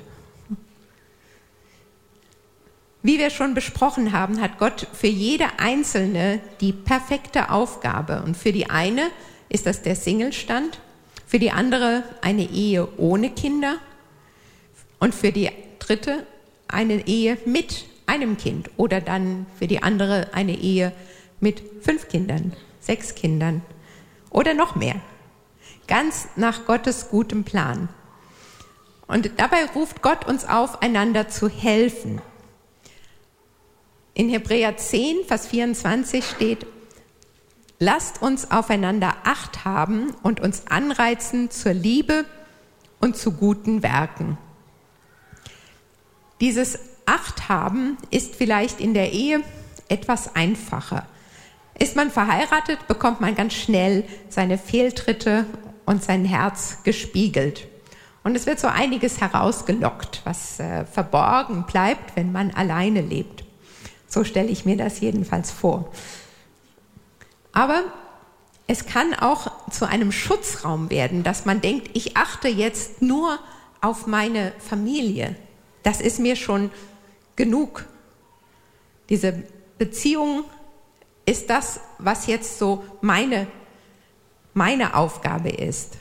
[3.01, 8.21] Wie wir schon besprochen haben, hat Gott für jede Einzelne die perfekte Aufgabe.
[8.23, 9.09] Und für die eine
[9.49, 10.79] ist das der Singlestand,
[11.25, 13.77] für die andere eine Ehe ohne Kinder
[14.99, 15.49] und für die
[15.79, 16.25] dritte
[16.67, 20.91] eine Ehe mit einem Kind oder dann für die andere eine Ehe
[21.39, 23.61] mit fünf Kindern, sechs Kindern
[24.29, 24.95] oder noch mehr.
[25.87, 27.89] Ganz nach Gottes gutem Plan.
[29.07, 32.21] Und dabei ruft Gott uns auf, einander zu helfen.
[34.13, 36.65] In Hebräer 10, Vers 24 steht,
[37.79, 42.25] lasst uns aufeinander Acht haben und uns anreizen zur Liebe
[42.99, 44.37] und zu guten Werken.
[46.41, 49.41] Dieses Acht haben ist vielleicht in der Ehe
[49.87, 51.07] etwas einfacher.
[51.79, 55.45] Ist man verheiratet, bekommt man ganz schnell seine Fehltritte
[55.85, 57.67] und sein Herz gespiegelt.
[58.23, 63.45] Und es wird so einiges herausgelockt, was äh, verborgen bleibt, wenn man alleine lebt.
[64.07, 65.91] So stelle ich mir das jedenfalls vor.
[67.53, 67.83] Aber
[68.67, 73.39] es kann auch zu einem Schutzraum werden, dass man denkt, ich achte jetzt nur
[73.79, 75.35] auf meine Familie.
[75.83, 76.69] Das ist mir schon
[77.37, 77.85] genug.
[79.09, 79.43] Diese
[79.77, 80.43] Beziehung
[81.27, 83.45] ist das, was jetzt so meine,
[84.55, 85.97] meine Aufgabe ist.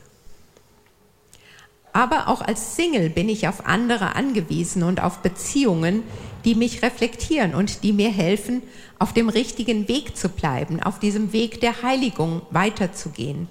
[1.92, 6.04] Aber auch als Single bin ich auf andere angewiesen und auf Beziehungen,
[6.44, 8.62] die mich reflektieren und die mir helfen,
[8.98, 13.48] auf dem richtigen Weg zu bleiben, auf diesem Weg der Heiligung weiterzugehen.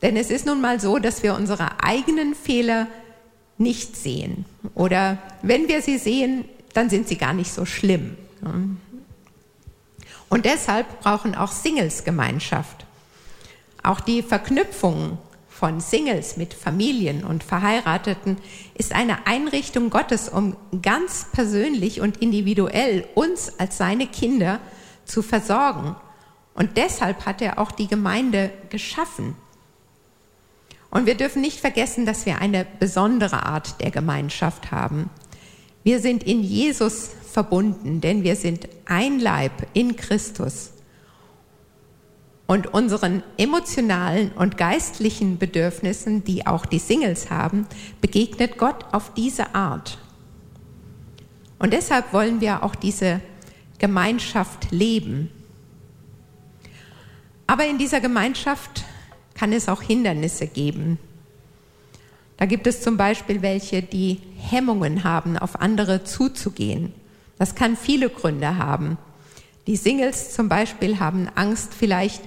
[0.00, 2.86] Denn es ist nun mal so, dass wir unsere eigenen Fehler
[3.56, 4.44] nicht sehen.
[4.74, 8.16] Oder wenn wir sie sehen, dann sind sie gar nicht so schlimm.
[10.28, 12.86] Und deshalb brauchen auch Singles Gemeinschaft.
[13.82, 15.18] Auch die Verknüpfung
[15.48, 18.36] von Singles mit Familien und Verheirateten
[18.74, 24.60] ist eine Einrichtung Gottes, um ganz persönlich und individuell uns als seine Kinder
[25.04, 25.96] zu versorgen.
[26.54, 29.34] Und deshalb hat er auch die Gemeinde geschaffen.
[30.90, 35.10] Und wir dürfen nicht vergessen, dass wir eine besondere Art der Gemeinschaft haben.
[35.82, 40.72] Wir sind in Jesus verbunden, denn wir sind ein Leib in Christus.
[42.46, 47.66] Und unseren emotionalen und geistlichen Bedürfnissen, die auch die Singles haben,
[48.00, 49.98] begegnet Gott auf diese Art.
[51.58, 53.20] Und deshalb wollen wir auch diese
[53.78, 55.30] Gemeinschaft leben.
[57.46, 58.84] Aber in dieser Gemeinschaft
[59.34, 60.98] kann es auch Hindernisse geben.
[62.36, 66.92] Da gibt es zum Beispiel welche, die Hemmungen haben, auf andere zuzugehen.
[67.38, 68.98] Das kann viele Gründe haben.
[69.66, 72.22] Die Singles zum Beispiel haben Angst, vielleicht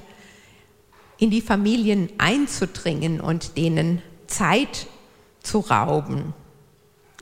[1.17, 4.87] in die Familien einzudringen und denen Zeit
[5.41, 6.33] zu rauben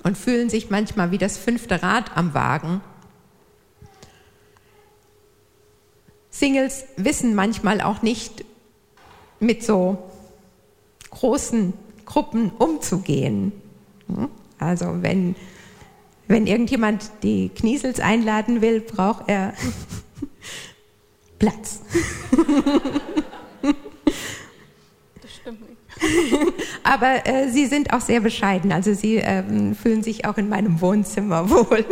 [0.04, 2.82] und fühlen sich manchmal wie das fünfte Rad am Wagen.
[6.30, 8.46] Singles wissen manchmal auch nicht,
[9.42, 10.12] mit so
[11.12, 11.74] großen
[12.06, 13.52] Gruppen umzugehen.
[14.60, 15.36] Also wenn
[16.30, 19.54] wenn irgendjemand die Kniesels einladen will, braucht er
[21.40, 21.82] Platz.
[25.22, 26.54] Das stimmt nicht.
[26.84, 30.80] Aber äh, sie sind auch sehr bescheiden, also sie ähm, fühlen sich auch in meinem
[30.80, 31.84] Wohnzimmer wohl.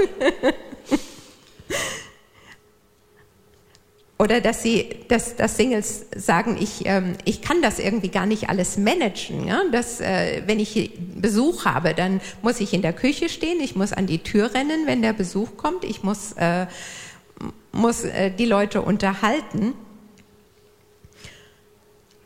[4.20, 8.50] Oder dass sie, dass, dass Singles sagen, ich, ähm, ich kann das irgendwie gar nicht
[8.50, 9.48] alles managen.
[9.48, 9.62] Ja?
[9.72, 13.94] Dass, äh, wenn ich Besuch habe, dann muss ich in der Küche stehen, ich muss
[13.94, 16.66] an die Tür rennen, wenn der Besuch kommt, ich muss, äh,
[17.72, 19.74] muss äh, die Leute unterhalten.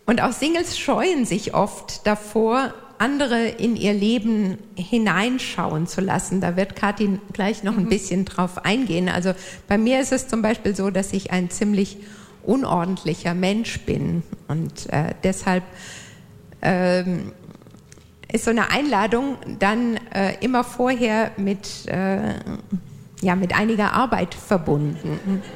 [0.05, 6.39] Und auch Singles scheuen sich oft davor, andere in ihr Leben hineinschauen zu lassen.
[6.39, 7.89] Da wird Kathi gleich noch ein mhm.
[7.89, 9.09] bisschen drauf eingehen.
[9.09, 9.33] Also
[9.67, 11.97] bei mir ist es zum Beispiel so, dass ich ein ziemlich
[12.43, 15.63] unordentlicher Mensch bin und äh, deshalb
[16.61, 17.31] ähm,
[18.31, 22.35] ist so eine Einladung dann äh, immer vorher mit, äh,
[23.21, 25.41] ja, mit einiger Arbeit verbunden.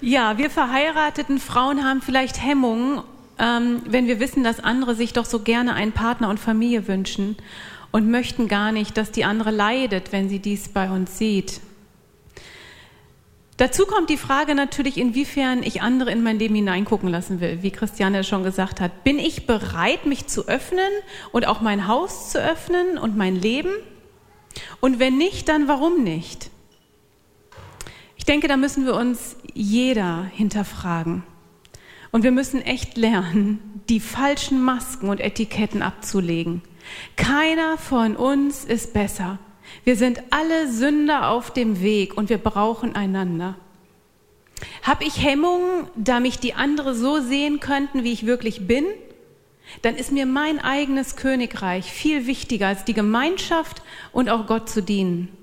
[0.00, 3.00] Ja, wir verheirateten Frauen haben vielleicht Hemmungen
[3.38, 7.36] ähm, wenn wir wissen, dass andere sich doch so gerne einen Partner und Familie wünschen
[7.92, 11.60] und möchten gar nicht, dass die andere leidet, wenn sie dies bei uns sieht.
[13.56, 17.70] Dazu kommt die Frage natürlich, inwiefern ich andere in mein Leben hineingucken lassen will, wie
[17.70, 19.02] Christiane schon gesagt hat.
[19.02, 20.90] Bin ich bereit, mich zu öffnen
[21.32, 23.70] und auch mein Haus zu öffnen und mein Leben?
[24.80, 26.50] Und wenn nicht, dann warum nicht?
[28.16, 31.22] Ich denke, da müssen wir uns jeder hinterfragen.
[32.16, 36.62] Und wir müssen echt lernen, die falschen Masken und Etiketten abzulegen.
[37.16, 39.38] Keiner von uns ist besser.
[39.84, 43.56] Wir sind alle Sünder auf dem Weg und wir brauchen einander.
[44.82, 48.86] Hab ich Hemmungen, da mich die andere so sehen könnten, wie ich wirklich bin?
[49.82, 54.82] Dann ist mir mein eigenes Königreich viel wichtiger als die Gemeinschaft und auch Gott zu
[54.82, 55.35] dienen.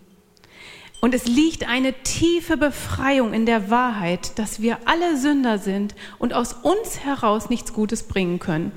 [1.03, 6.33] Und es liegt eine tiefe Befreiung in der Wahrheit, dass wir alle Sünder sind und
[6.33, 8.71] aus uns heraus nichts Gutes bringen können.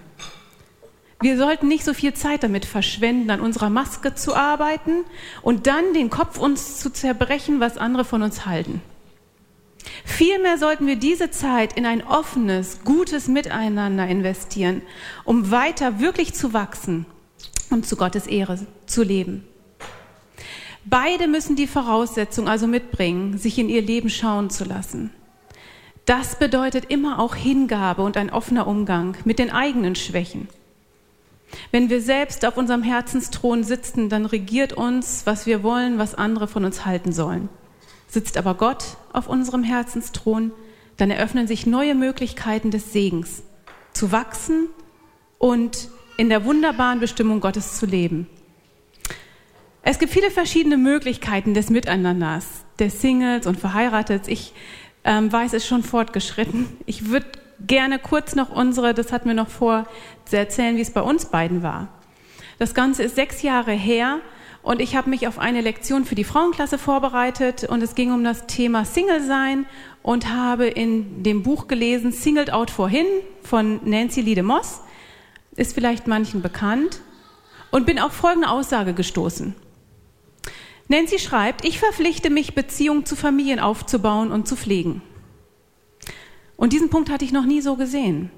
[1.20, 5.04] Wir sollten nicht so viel Zeit damit verschwenden, an unserer Maske zu arbeiten
[5.40, 8.82] und dann den Kopf uns zu zerbrechen, was andere von uns halten.
[10.04, 14.82] Vielmehr sollten wir diese Zeit in ein offenes, gutes Miteinander investieren,
[15.22, 17.06] um weiter wirklich zu wachsen
[17.70, 19.44] und zu Gottes Ehre zu leben.
[20.88, 25.10] Beide müssen die Voraussetzung also mitbringen, sich in ihr Leben schauen zu lassen.
[26.04, 30.48] Das bedeutet immer auch Hingabe und ein offener Umgang mit den eigenen Schwächen.
[31.72, 36.46] Wenn wir selbst auf unserem Herzensthron sitzen, dann regiert uns, was wir wollen, was andere
[36.46, 37.48] von uns halten sollen.
[38.06, 40.52] Sitzt aber Gott auf unserem Herzensthron,
[40.96, 43.42] dann eröffnen sich neue Möglichkeiten des Segens,
[43.92, 44.68] zu wachsen
[45.38, 48.28] und in der wunderbaren Bestimmung Gottes zu leben.
[49.88, 52.44] Es gibt viele verschiedene Möglichkeiten des Miteinanders,
[52.80, 54.26] des Singles und Verheiratets.
[54.26, 54.52] Ich
[55.04, 56.66] ähm, weiß es schon fortgeschritten.
[56.86, 57.28] Ich würde
[57.64, 59.86] gerne kurz noch unsere, das hatten wir noch vor,
[60.24, 61.86] zu erzählen, wie es bei uns beiden war.
[62.58, 64.18] Das Ganze ist sechs Jahre her
[64.64, 68.24] und ich habe mich auf eine Lektion für die Frauenklasse vorbereitet und es ging um
[68.24, 69.66] das Thema Single sein
[70.02, 73.06] und habe in dem Buch gelesen Singled Out Vorhin
[73.44, 74.80] von Nancy Liede Moss.
[75.54, 77.02] Ist vielleicht manchen bekannt.
[77.70, 79.54] Und bin auf folgende Aussage gestoßen.
[80.88, 85.02] Nancy schreibt, ich verpflichte mich, Beziehungen zu Familien aufzubauen und zu pflegen.
[86.56, 88.30] Und diesen Punkt hatte ich noch nie so gesehen.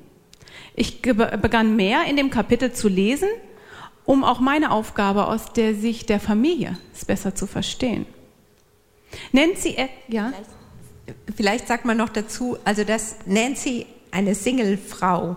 [0.75, 3.29] Ich begann mehr in dem Kapitel zu lesen,
[4.05, 8.07] um auch meine Aufgabe aus der Sicht der Familie besser zu verstehen.
[9.33, 10.33] Nancy, äh, ja?
[10.33, 15.37] Vielleicht, vielleicht sagt man noch dazu, also dass Nancy eine Single-Frau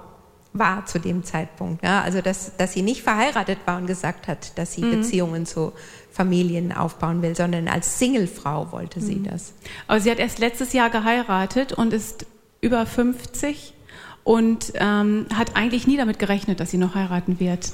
[0.54, 1.84] war zu dem Zeitpunkt.
[1.84, 2.02] Ja?
[2.02, 4.92] Also dass, dass sie nicht verheiratet war und gesagt hat, dass sie mhm.
[4.92, 5.74] Beziehungen zu
[6.12, 9.26] Familien aufbauen will, sondern als Single-Frau wollte sie mhm.
[9.26, 9.54] das.
[9.88, 12.26] Aber sie hat erst letztes Jahr geheiratet und ist
[12.60, 13.74] über 50
[14.24, 17.64] und ähm, hat eigentlich nie damit gerechnet, dass sie noch heiraten wird.
[17.64, 17.74] Das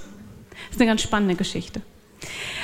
[0.72, 1.82] ist eine ganz spannende Geschichte.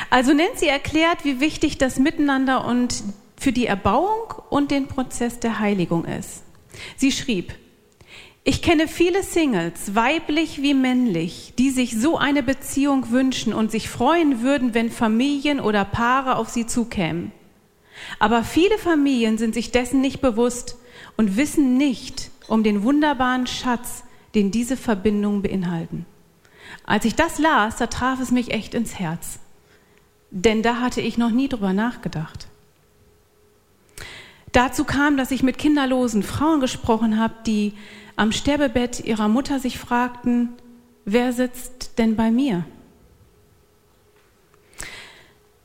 [0.09, 3.03] Also Nancy erklärt, wie wichtig das Miteinander und
[3.37, 6.43] für die Erbauung und den Prozess der Heiligung ist.
[6.97, 7.53] Sie schrieb,
[8.45, 13.89] ich kenne viele Singles, weiblich wie männlich, die sich so eine Beziehung wünschen und sich
[13.89, 17.31] freuen würden, wenn Familien oder Paare auf sie zukämen.
[18.19, 20.77] Aber viele Familien sind sich dessen nicht bewusst
[21.15, 24.03] und wissen nicht um den wunderbaren Schatz,
[24.35, 26.05] den diese Verbindungen beinhalten.
[26.85, 29.39] Als ich das las, da traf es mich echt ins Herz.
[30.31, 32.47] Denn da hatte ich noch nie drüber nachgedacht.
[34.51, 37.73] Dazu kam, dass ich mit kinderlosen Frauen gesprochen habe, die
[38.15, 40.49] am Sterbebett ihrer Mutter sich fragten,
[41.05, 42.65] wer sitzt denn bei mir?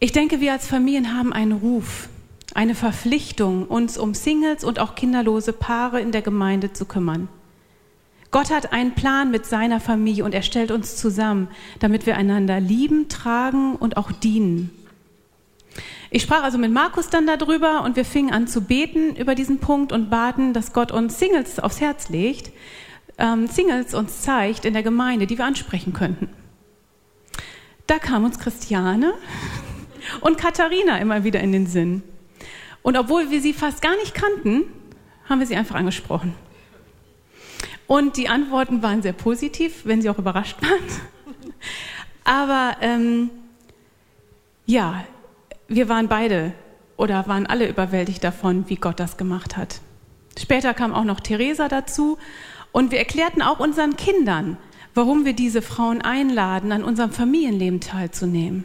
[0.01, 2.09] Ich denke, wir als Familien haben einen Ruf,
[2.55, 7.29] eine Verpflichtung, uns um Singles und auch kinderlose Paare in der Gemeinde zu kümmern.
[8.31, 11.49] Gott hat einen Plan mit seiner Familie und er stellt uns zusammen,
[11.81, 14.71] damit wir einander lieben, tragen und auch dienen.
[16.11, 19.59] Ich sprach also mit Markus dann darüber und wir fingen an zu beten über diesen
[19.59, 22.51] Punkt und baten, dass Gott uns Singles aufs Herz legt,
[23.19, 26.29] ähm, Singles uns zeigt in der Gemeinde, die wir ansprechen könnten.
[27.87, 29.15] Da kam uns Christiane
[30.21, 32.03] und Katharina immer wieder in den Sinn.
[32.83, 34.65] Und obwohl wir sie fast gar nicht kannten,
[35.29, 36.35] haben wir sie einfach angesprochen.
[37.87, 41.35] Und die Antworten waren sehr positiv, wenn sie auch überrascht waren.
[42.25, 43.31] Aber ähm,
[44.67, 45.05] ja,
[45.69, 46.53] wir waren beide
[46.97, 49.81] oder waren alle überwältigt davon, wie Gott das gemacht hat.
[50.39, 52.19] Später kam auch noch Theresa dazu
[52.73, 54.57] und wir erklärten auch unseren Kindern,
[54.95, 58.65] warum wir diese Frauen einladen, an unserem Familienleben teilzunehmen.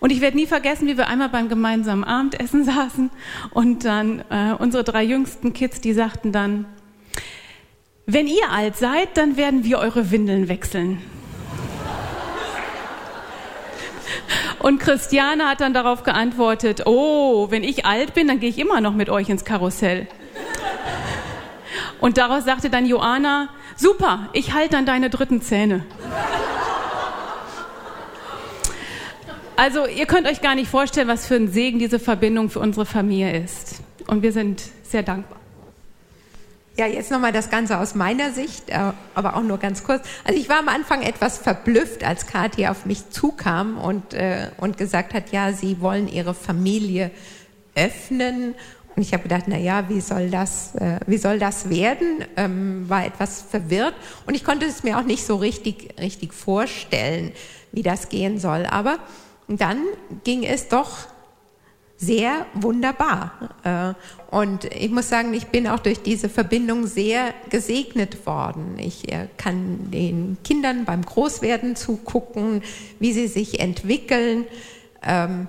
[0.00, 3.10] Und ich werde nie vergessen, wie wir einmal beim gemeinsamen Abendessen saßen
[3.52, 6.66] und dann äh, unsere drei jüngsten Kids, die sagten dann,
[8.06, 10.98] wenn ihr alt seid, dann werden wir eure Windeln wechseln.
[14.58, 18.80] Und Christiane hat dann darauf geantwortet, oh, wenn ich alt bin, dann gehe ich immer
[18.80, 20.06] noch mit euch ins Karussell.
[22.00, 25.84] Und daraus sagte dann Joanna, super, ich halte dann deine dritten Zähne.
[29.56, 32.84] Also ihr könnt euch gar nicht vorstellen, was für ein Segen diese Verbindung für unsere
[32.84, 33.80] Familie ist.
[34.06, 35.35] Und wir sind sehr dankbar.
[36.78, 40.06] Ja, jetzt nochmal das Ganze aus meiner Sicht, äh, aber auch nur ganz kurz.
[40.24, 44.76] Also ich war am Anfang etwas verblüfft, als Kathi auf mich zukam und, äh, und
[44.76, 47.10] gesagt hat, ja, sie wollen ihre Familie
[47.74, 48.54] öffnen.
[48.94, 52.26] Und ich habe gedacht, na ja, wie soll das, äh, wie soll das werden?
[52.36, 53.94] Ähm, war etwas verwirrt
[54.26, 57.32] und ich konnte es mir auch nicht so richtig, richtig vorstellen,
[57.72, 58.66] wie das gehen soll.
[58.66, 58.98] Aber
[59.48, 59.78] dann
[60.24, 61.08] ging es doch
[61.96, 63.32] sehr wunderbar.
[63.64, 68.76] Äh, und ich muss sagen, ich bin auch durch diese Verbindung sehr gesegnet worden.
[68.78, 72.62] Ich äh, kann den Kindern beim Großwerden zugucken,
[72.98, 74.44] wie sie sich entwickeln.
[75.02, 75.48] Ähm,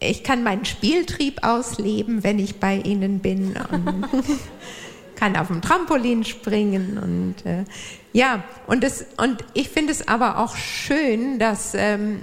[0.00, 3.54] ich kann meinen Spieltrieb ausleben, wenn ich bei ihnen bin.
[5.16, 7.64] Kann auf dem Trampolin springen und äh,
[8.12, 12.20] ja und es und ich finde es aber auch schön, dass ähm,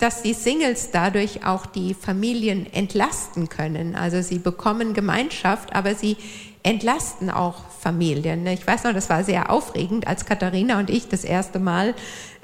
[0.00, 3.94] dass die Singles dadurch auch die Familien entlasten können.
[3.94, 6.16] Also sie bekommen Gemeinschaft, aber sie
[6.62, 8.46] entlasten auch Familien.
[8.46, 11.94] Ich weiß noch, das war sehr aufregend, als Katharina und ich das erste Mal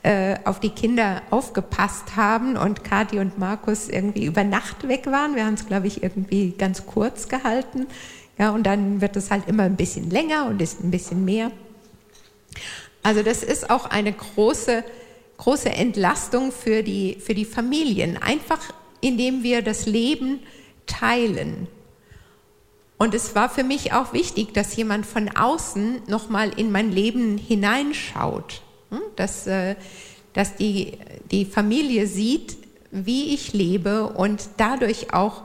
[0.02, 5.34] äh, auf die Kinder aufgepasst haben und Kathi und Markus irgendwie über Nacht weg waren.
[5.34, 7.86] Wir haben es, glaube ich, irgendwie ganz kurz gehalten.
[8.38, 11.50] Ja, und dann wird es halt immer ein bisschen länger und ist ein bisschen mehr.
[13.02, 14.84] Also das ist auch eine große,
[15.38, 18.60] große Entlastung für die, für die Familien, einfach
[19.00, 20.40] indem wir das Leben
[20.86, 21.68] teilen.
[22.98, 27.36] Und es war für mich auch wichtig, dass jemand von außen nochmal in mein Leben
[27.36, 29.00] hineinschaut, hm?
[29.16, 29.76] dass, äh,
[30.32, 30.98] dass die,
[31.30, 32.56] die Familie sieht,
[32.90, 35.42] wie ich lebe und dadurch auch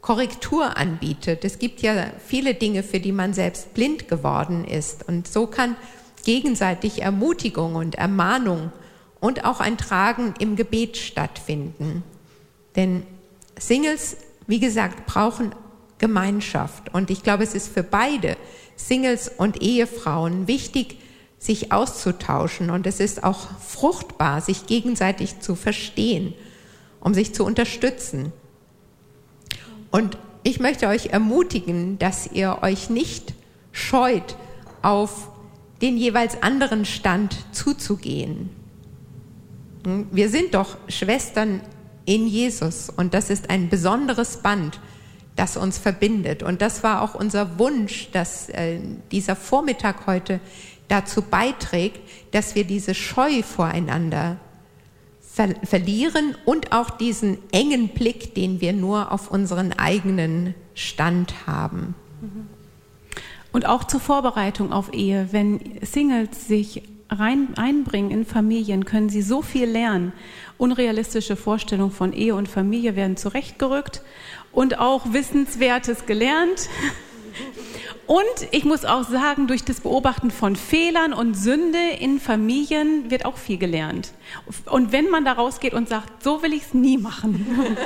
[0.00, 1.44] Korrektur anbietet.
[1.44, 5.06] Es gibt ja viele Dinge, für die man selbst blind geworden ist.
[5.06, 5.76] Und so kann
[6.24, 8.72] gegenseitig Ermutigung und Ermahnung
[9.20, 12.02] und auch ein Tragen im Gebet stattfinden.
[12.76, 13.02] Denn
[13.58, 14.16] Singles,
[14.46, 15.52] wie gesagt, brauchen
[15.98, 16.94] Gemeinschaft.
[16.94, 18.36] Und ich glaube, es ist für beide,
[18.76, 20.98] Singles und Ehefrauen, wichtig,
[21.38, 22.70] sich auszutauschen.
[22.70, 26.34] Und es ist auch fruchtbar, sich gegenseitig zu verstehen,
[27.00, 28.32] um sich zu unterstützen.
[29.90, 33.34] Und ich möchte euch ermutigen, dass ihr euch nicht
[33.72, 34.36] scheut,
[34.82, 35.28] auf
[35.82, 38.50] den jeweils anderen Stand zuzugehen.
[39.84, 41.60] Wir sind doch Schwestern
[42.04, 44.80] in Jesus und das ist ein besonderes Band,
[45.36, 46.42] das uns verbindet.
[46.42, 48.80] Und das war auch unser Wunsch, dass äh,
[49.12, 50.40] dieser Vormittag heute
[50.88, 52.00] dazu beiträgt,
[52.32, 54.38] dass wir diese Scheu voreinander
[55.20, 61.94] ver verlieren und auch diesen engen Blick, den wir nur auf unseren eigenen Stand haben.
[63.52, 69.22] Und auch zur Vorbereitung auf Ehe, wenn Singles sich rein, einbringen in Familien, können sie
[69.22, 70.12] so viel lernen.
[70.58, 74.02] Unrealistische Vorstellungen von Ehe und Familie werden zurechtgerückt
[74.52, 76.68] und auch Wissenswertes gelernt.
[78.06, 83.26] Und ich muss auch sagen, durch das Beobachten von Fehlern und Sünde in Familien wird
[83.26, 84.12] auch viel gelernt.
[84.64, 87.46] Und wenn man da rausgeht und sagt, so will ich es nie machen.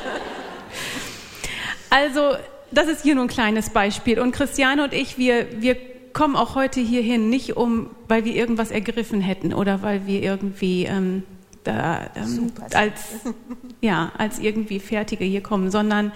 [1.90, 2.36] also,
[2.70, 4.20] das ist hier nur ein kleines Beispiel.
[4.20, 8.70] Und Christiane und ich, wir, wir kommen auch heute hierhin, nicht um, weil wir irgendwas
[8.70, 11.22] ergriffen hätten oder weil wir irgendwie ähm,
[11.64, 13.20] da, ähm, als,
[13.80, 16.12] ja, als irgendwie Fertige hier kommen, sondern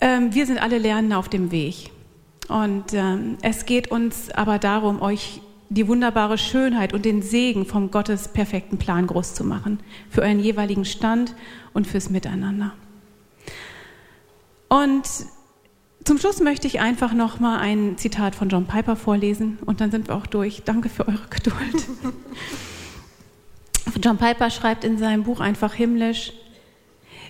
[0.00, 1.90] ähm, wir sind alle Lernende auf dem Weg.
[2.48, 7.92] Und ähm, es geht uns aber darum, euch die wunderbare Schönheit und den Segen vom
[7.92, 9.78] Gottes perfekten Plan groß zu machen.
[10.10, 11.36] Für euren jeweiligen Stand
[11.72, 12.72] und fürs Miteinander.
[14.68, 15.04] Und
[16.04, 19.90] zum Schluss möchte ich einfach noch mal ein Zitat von John Piper vorlesen und dann
[19.90, 20.62] sind wir auch durch.
[20.64, 21.86] Danke für eure Geduld.
[24.02, 26.32] John Piper schreibt in seinem Buch einfach himmlisch,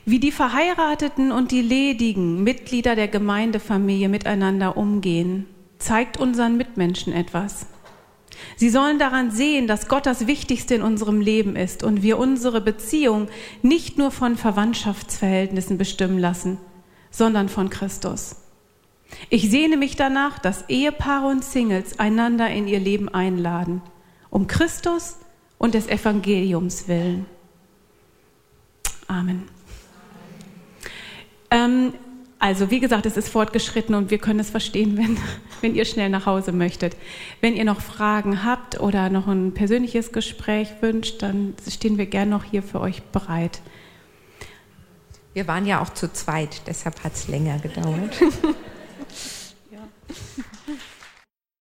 [0.05, 5.47] wie die Verheirateten und die ledigen Mitglieder der Gemeindefamilie miteinander umgehen,
[5.79, 7.67] zeigt unseren Mitmenschen etwas.
[8.57, 12.61] Sie sollen daran sehen, dass Gott das Wichtigste in unserem Leben ist und wir unsere
[12.61, 13.29] Beziehung
[13.63, 16.59] nicht nur von Verwandtschaftsverhältnissen bestimmen lassen,
[17.11, 18.40] sondern von Christus.
[19.29, 23.83] Ich sehne mich danach, dass Ehepaare und Singles einander in ihr Leben einladen,
[24.31, 25.17] um Christus
[25.59, 27.27] und des Evangeliums willen.
[29.07, 29.49] Amen.
[31.51, 31.93] Ähm,
[32.39, 35.19] also wie gesagt, es ist fortgeschritten und wir können es verstehen, wenn,
[35.61, 36.97] wenn ihr schnell nach Hause möchtet.
[37.41, 42.31] Wenn ihr noch Fragen habt oder noch ein persönliches Gespräch wünscht, dann stehen wir gern
[42.31, 43.61] noch hier für euch bereit.
[45.35, 48.17] Wir waren ja auch zu zweit, deshalb hat es länger gedauert.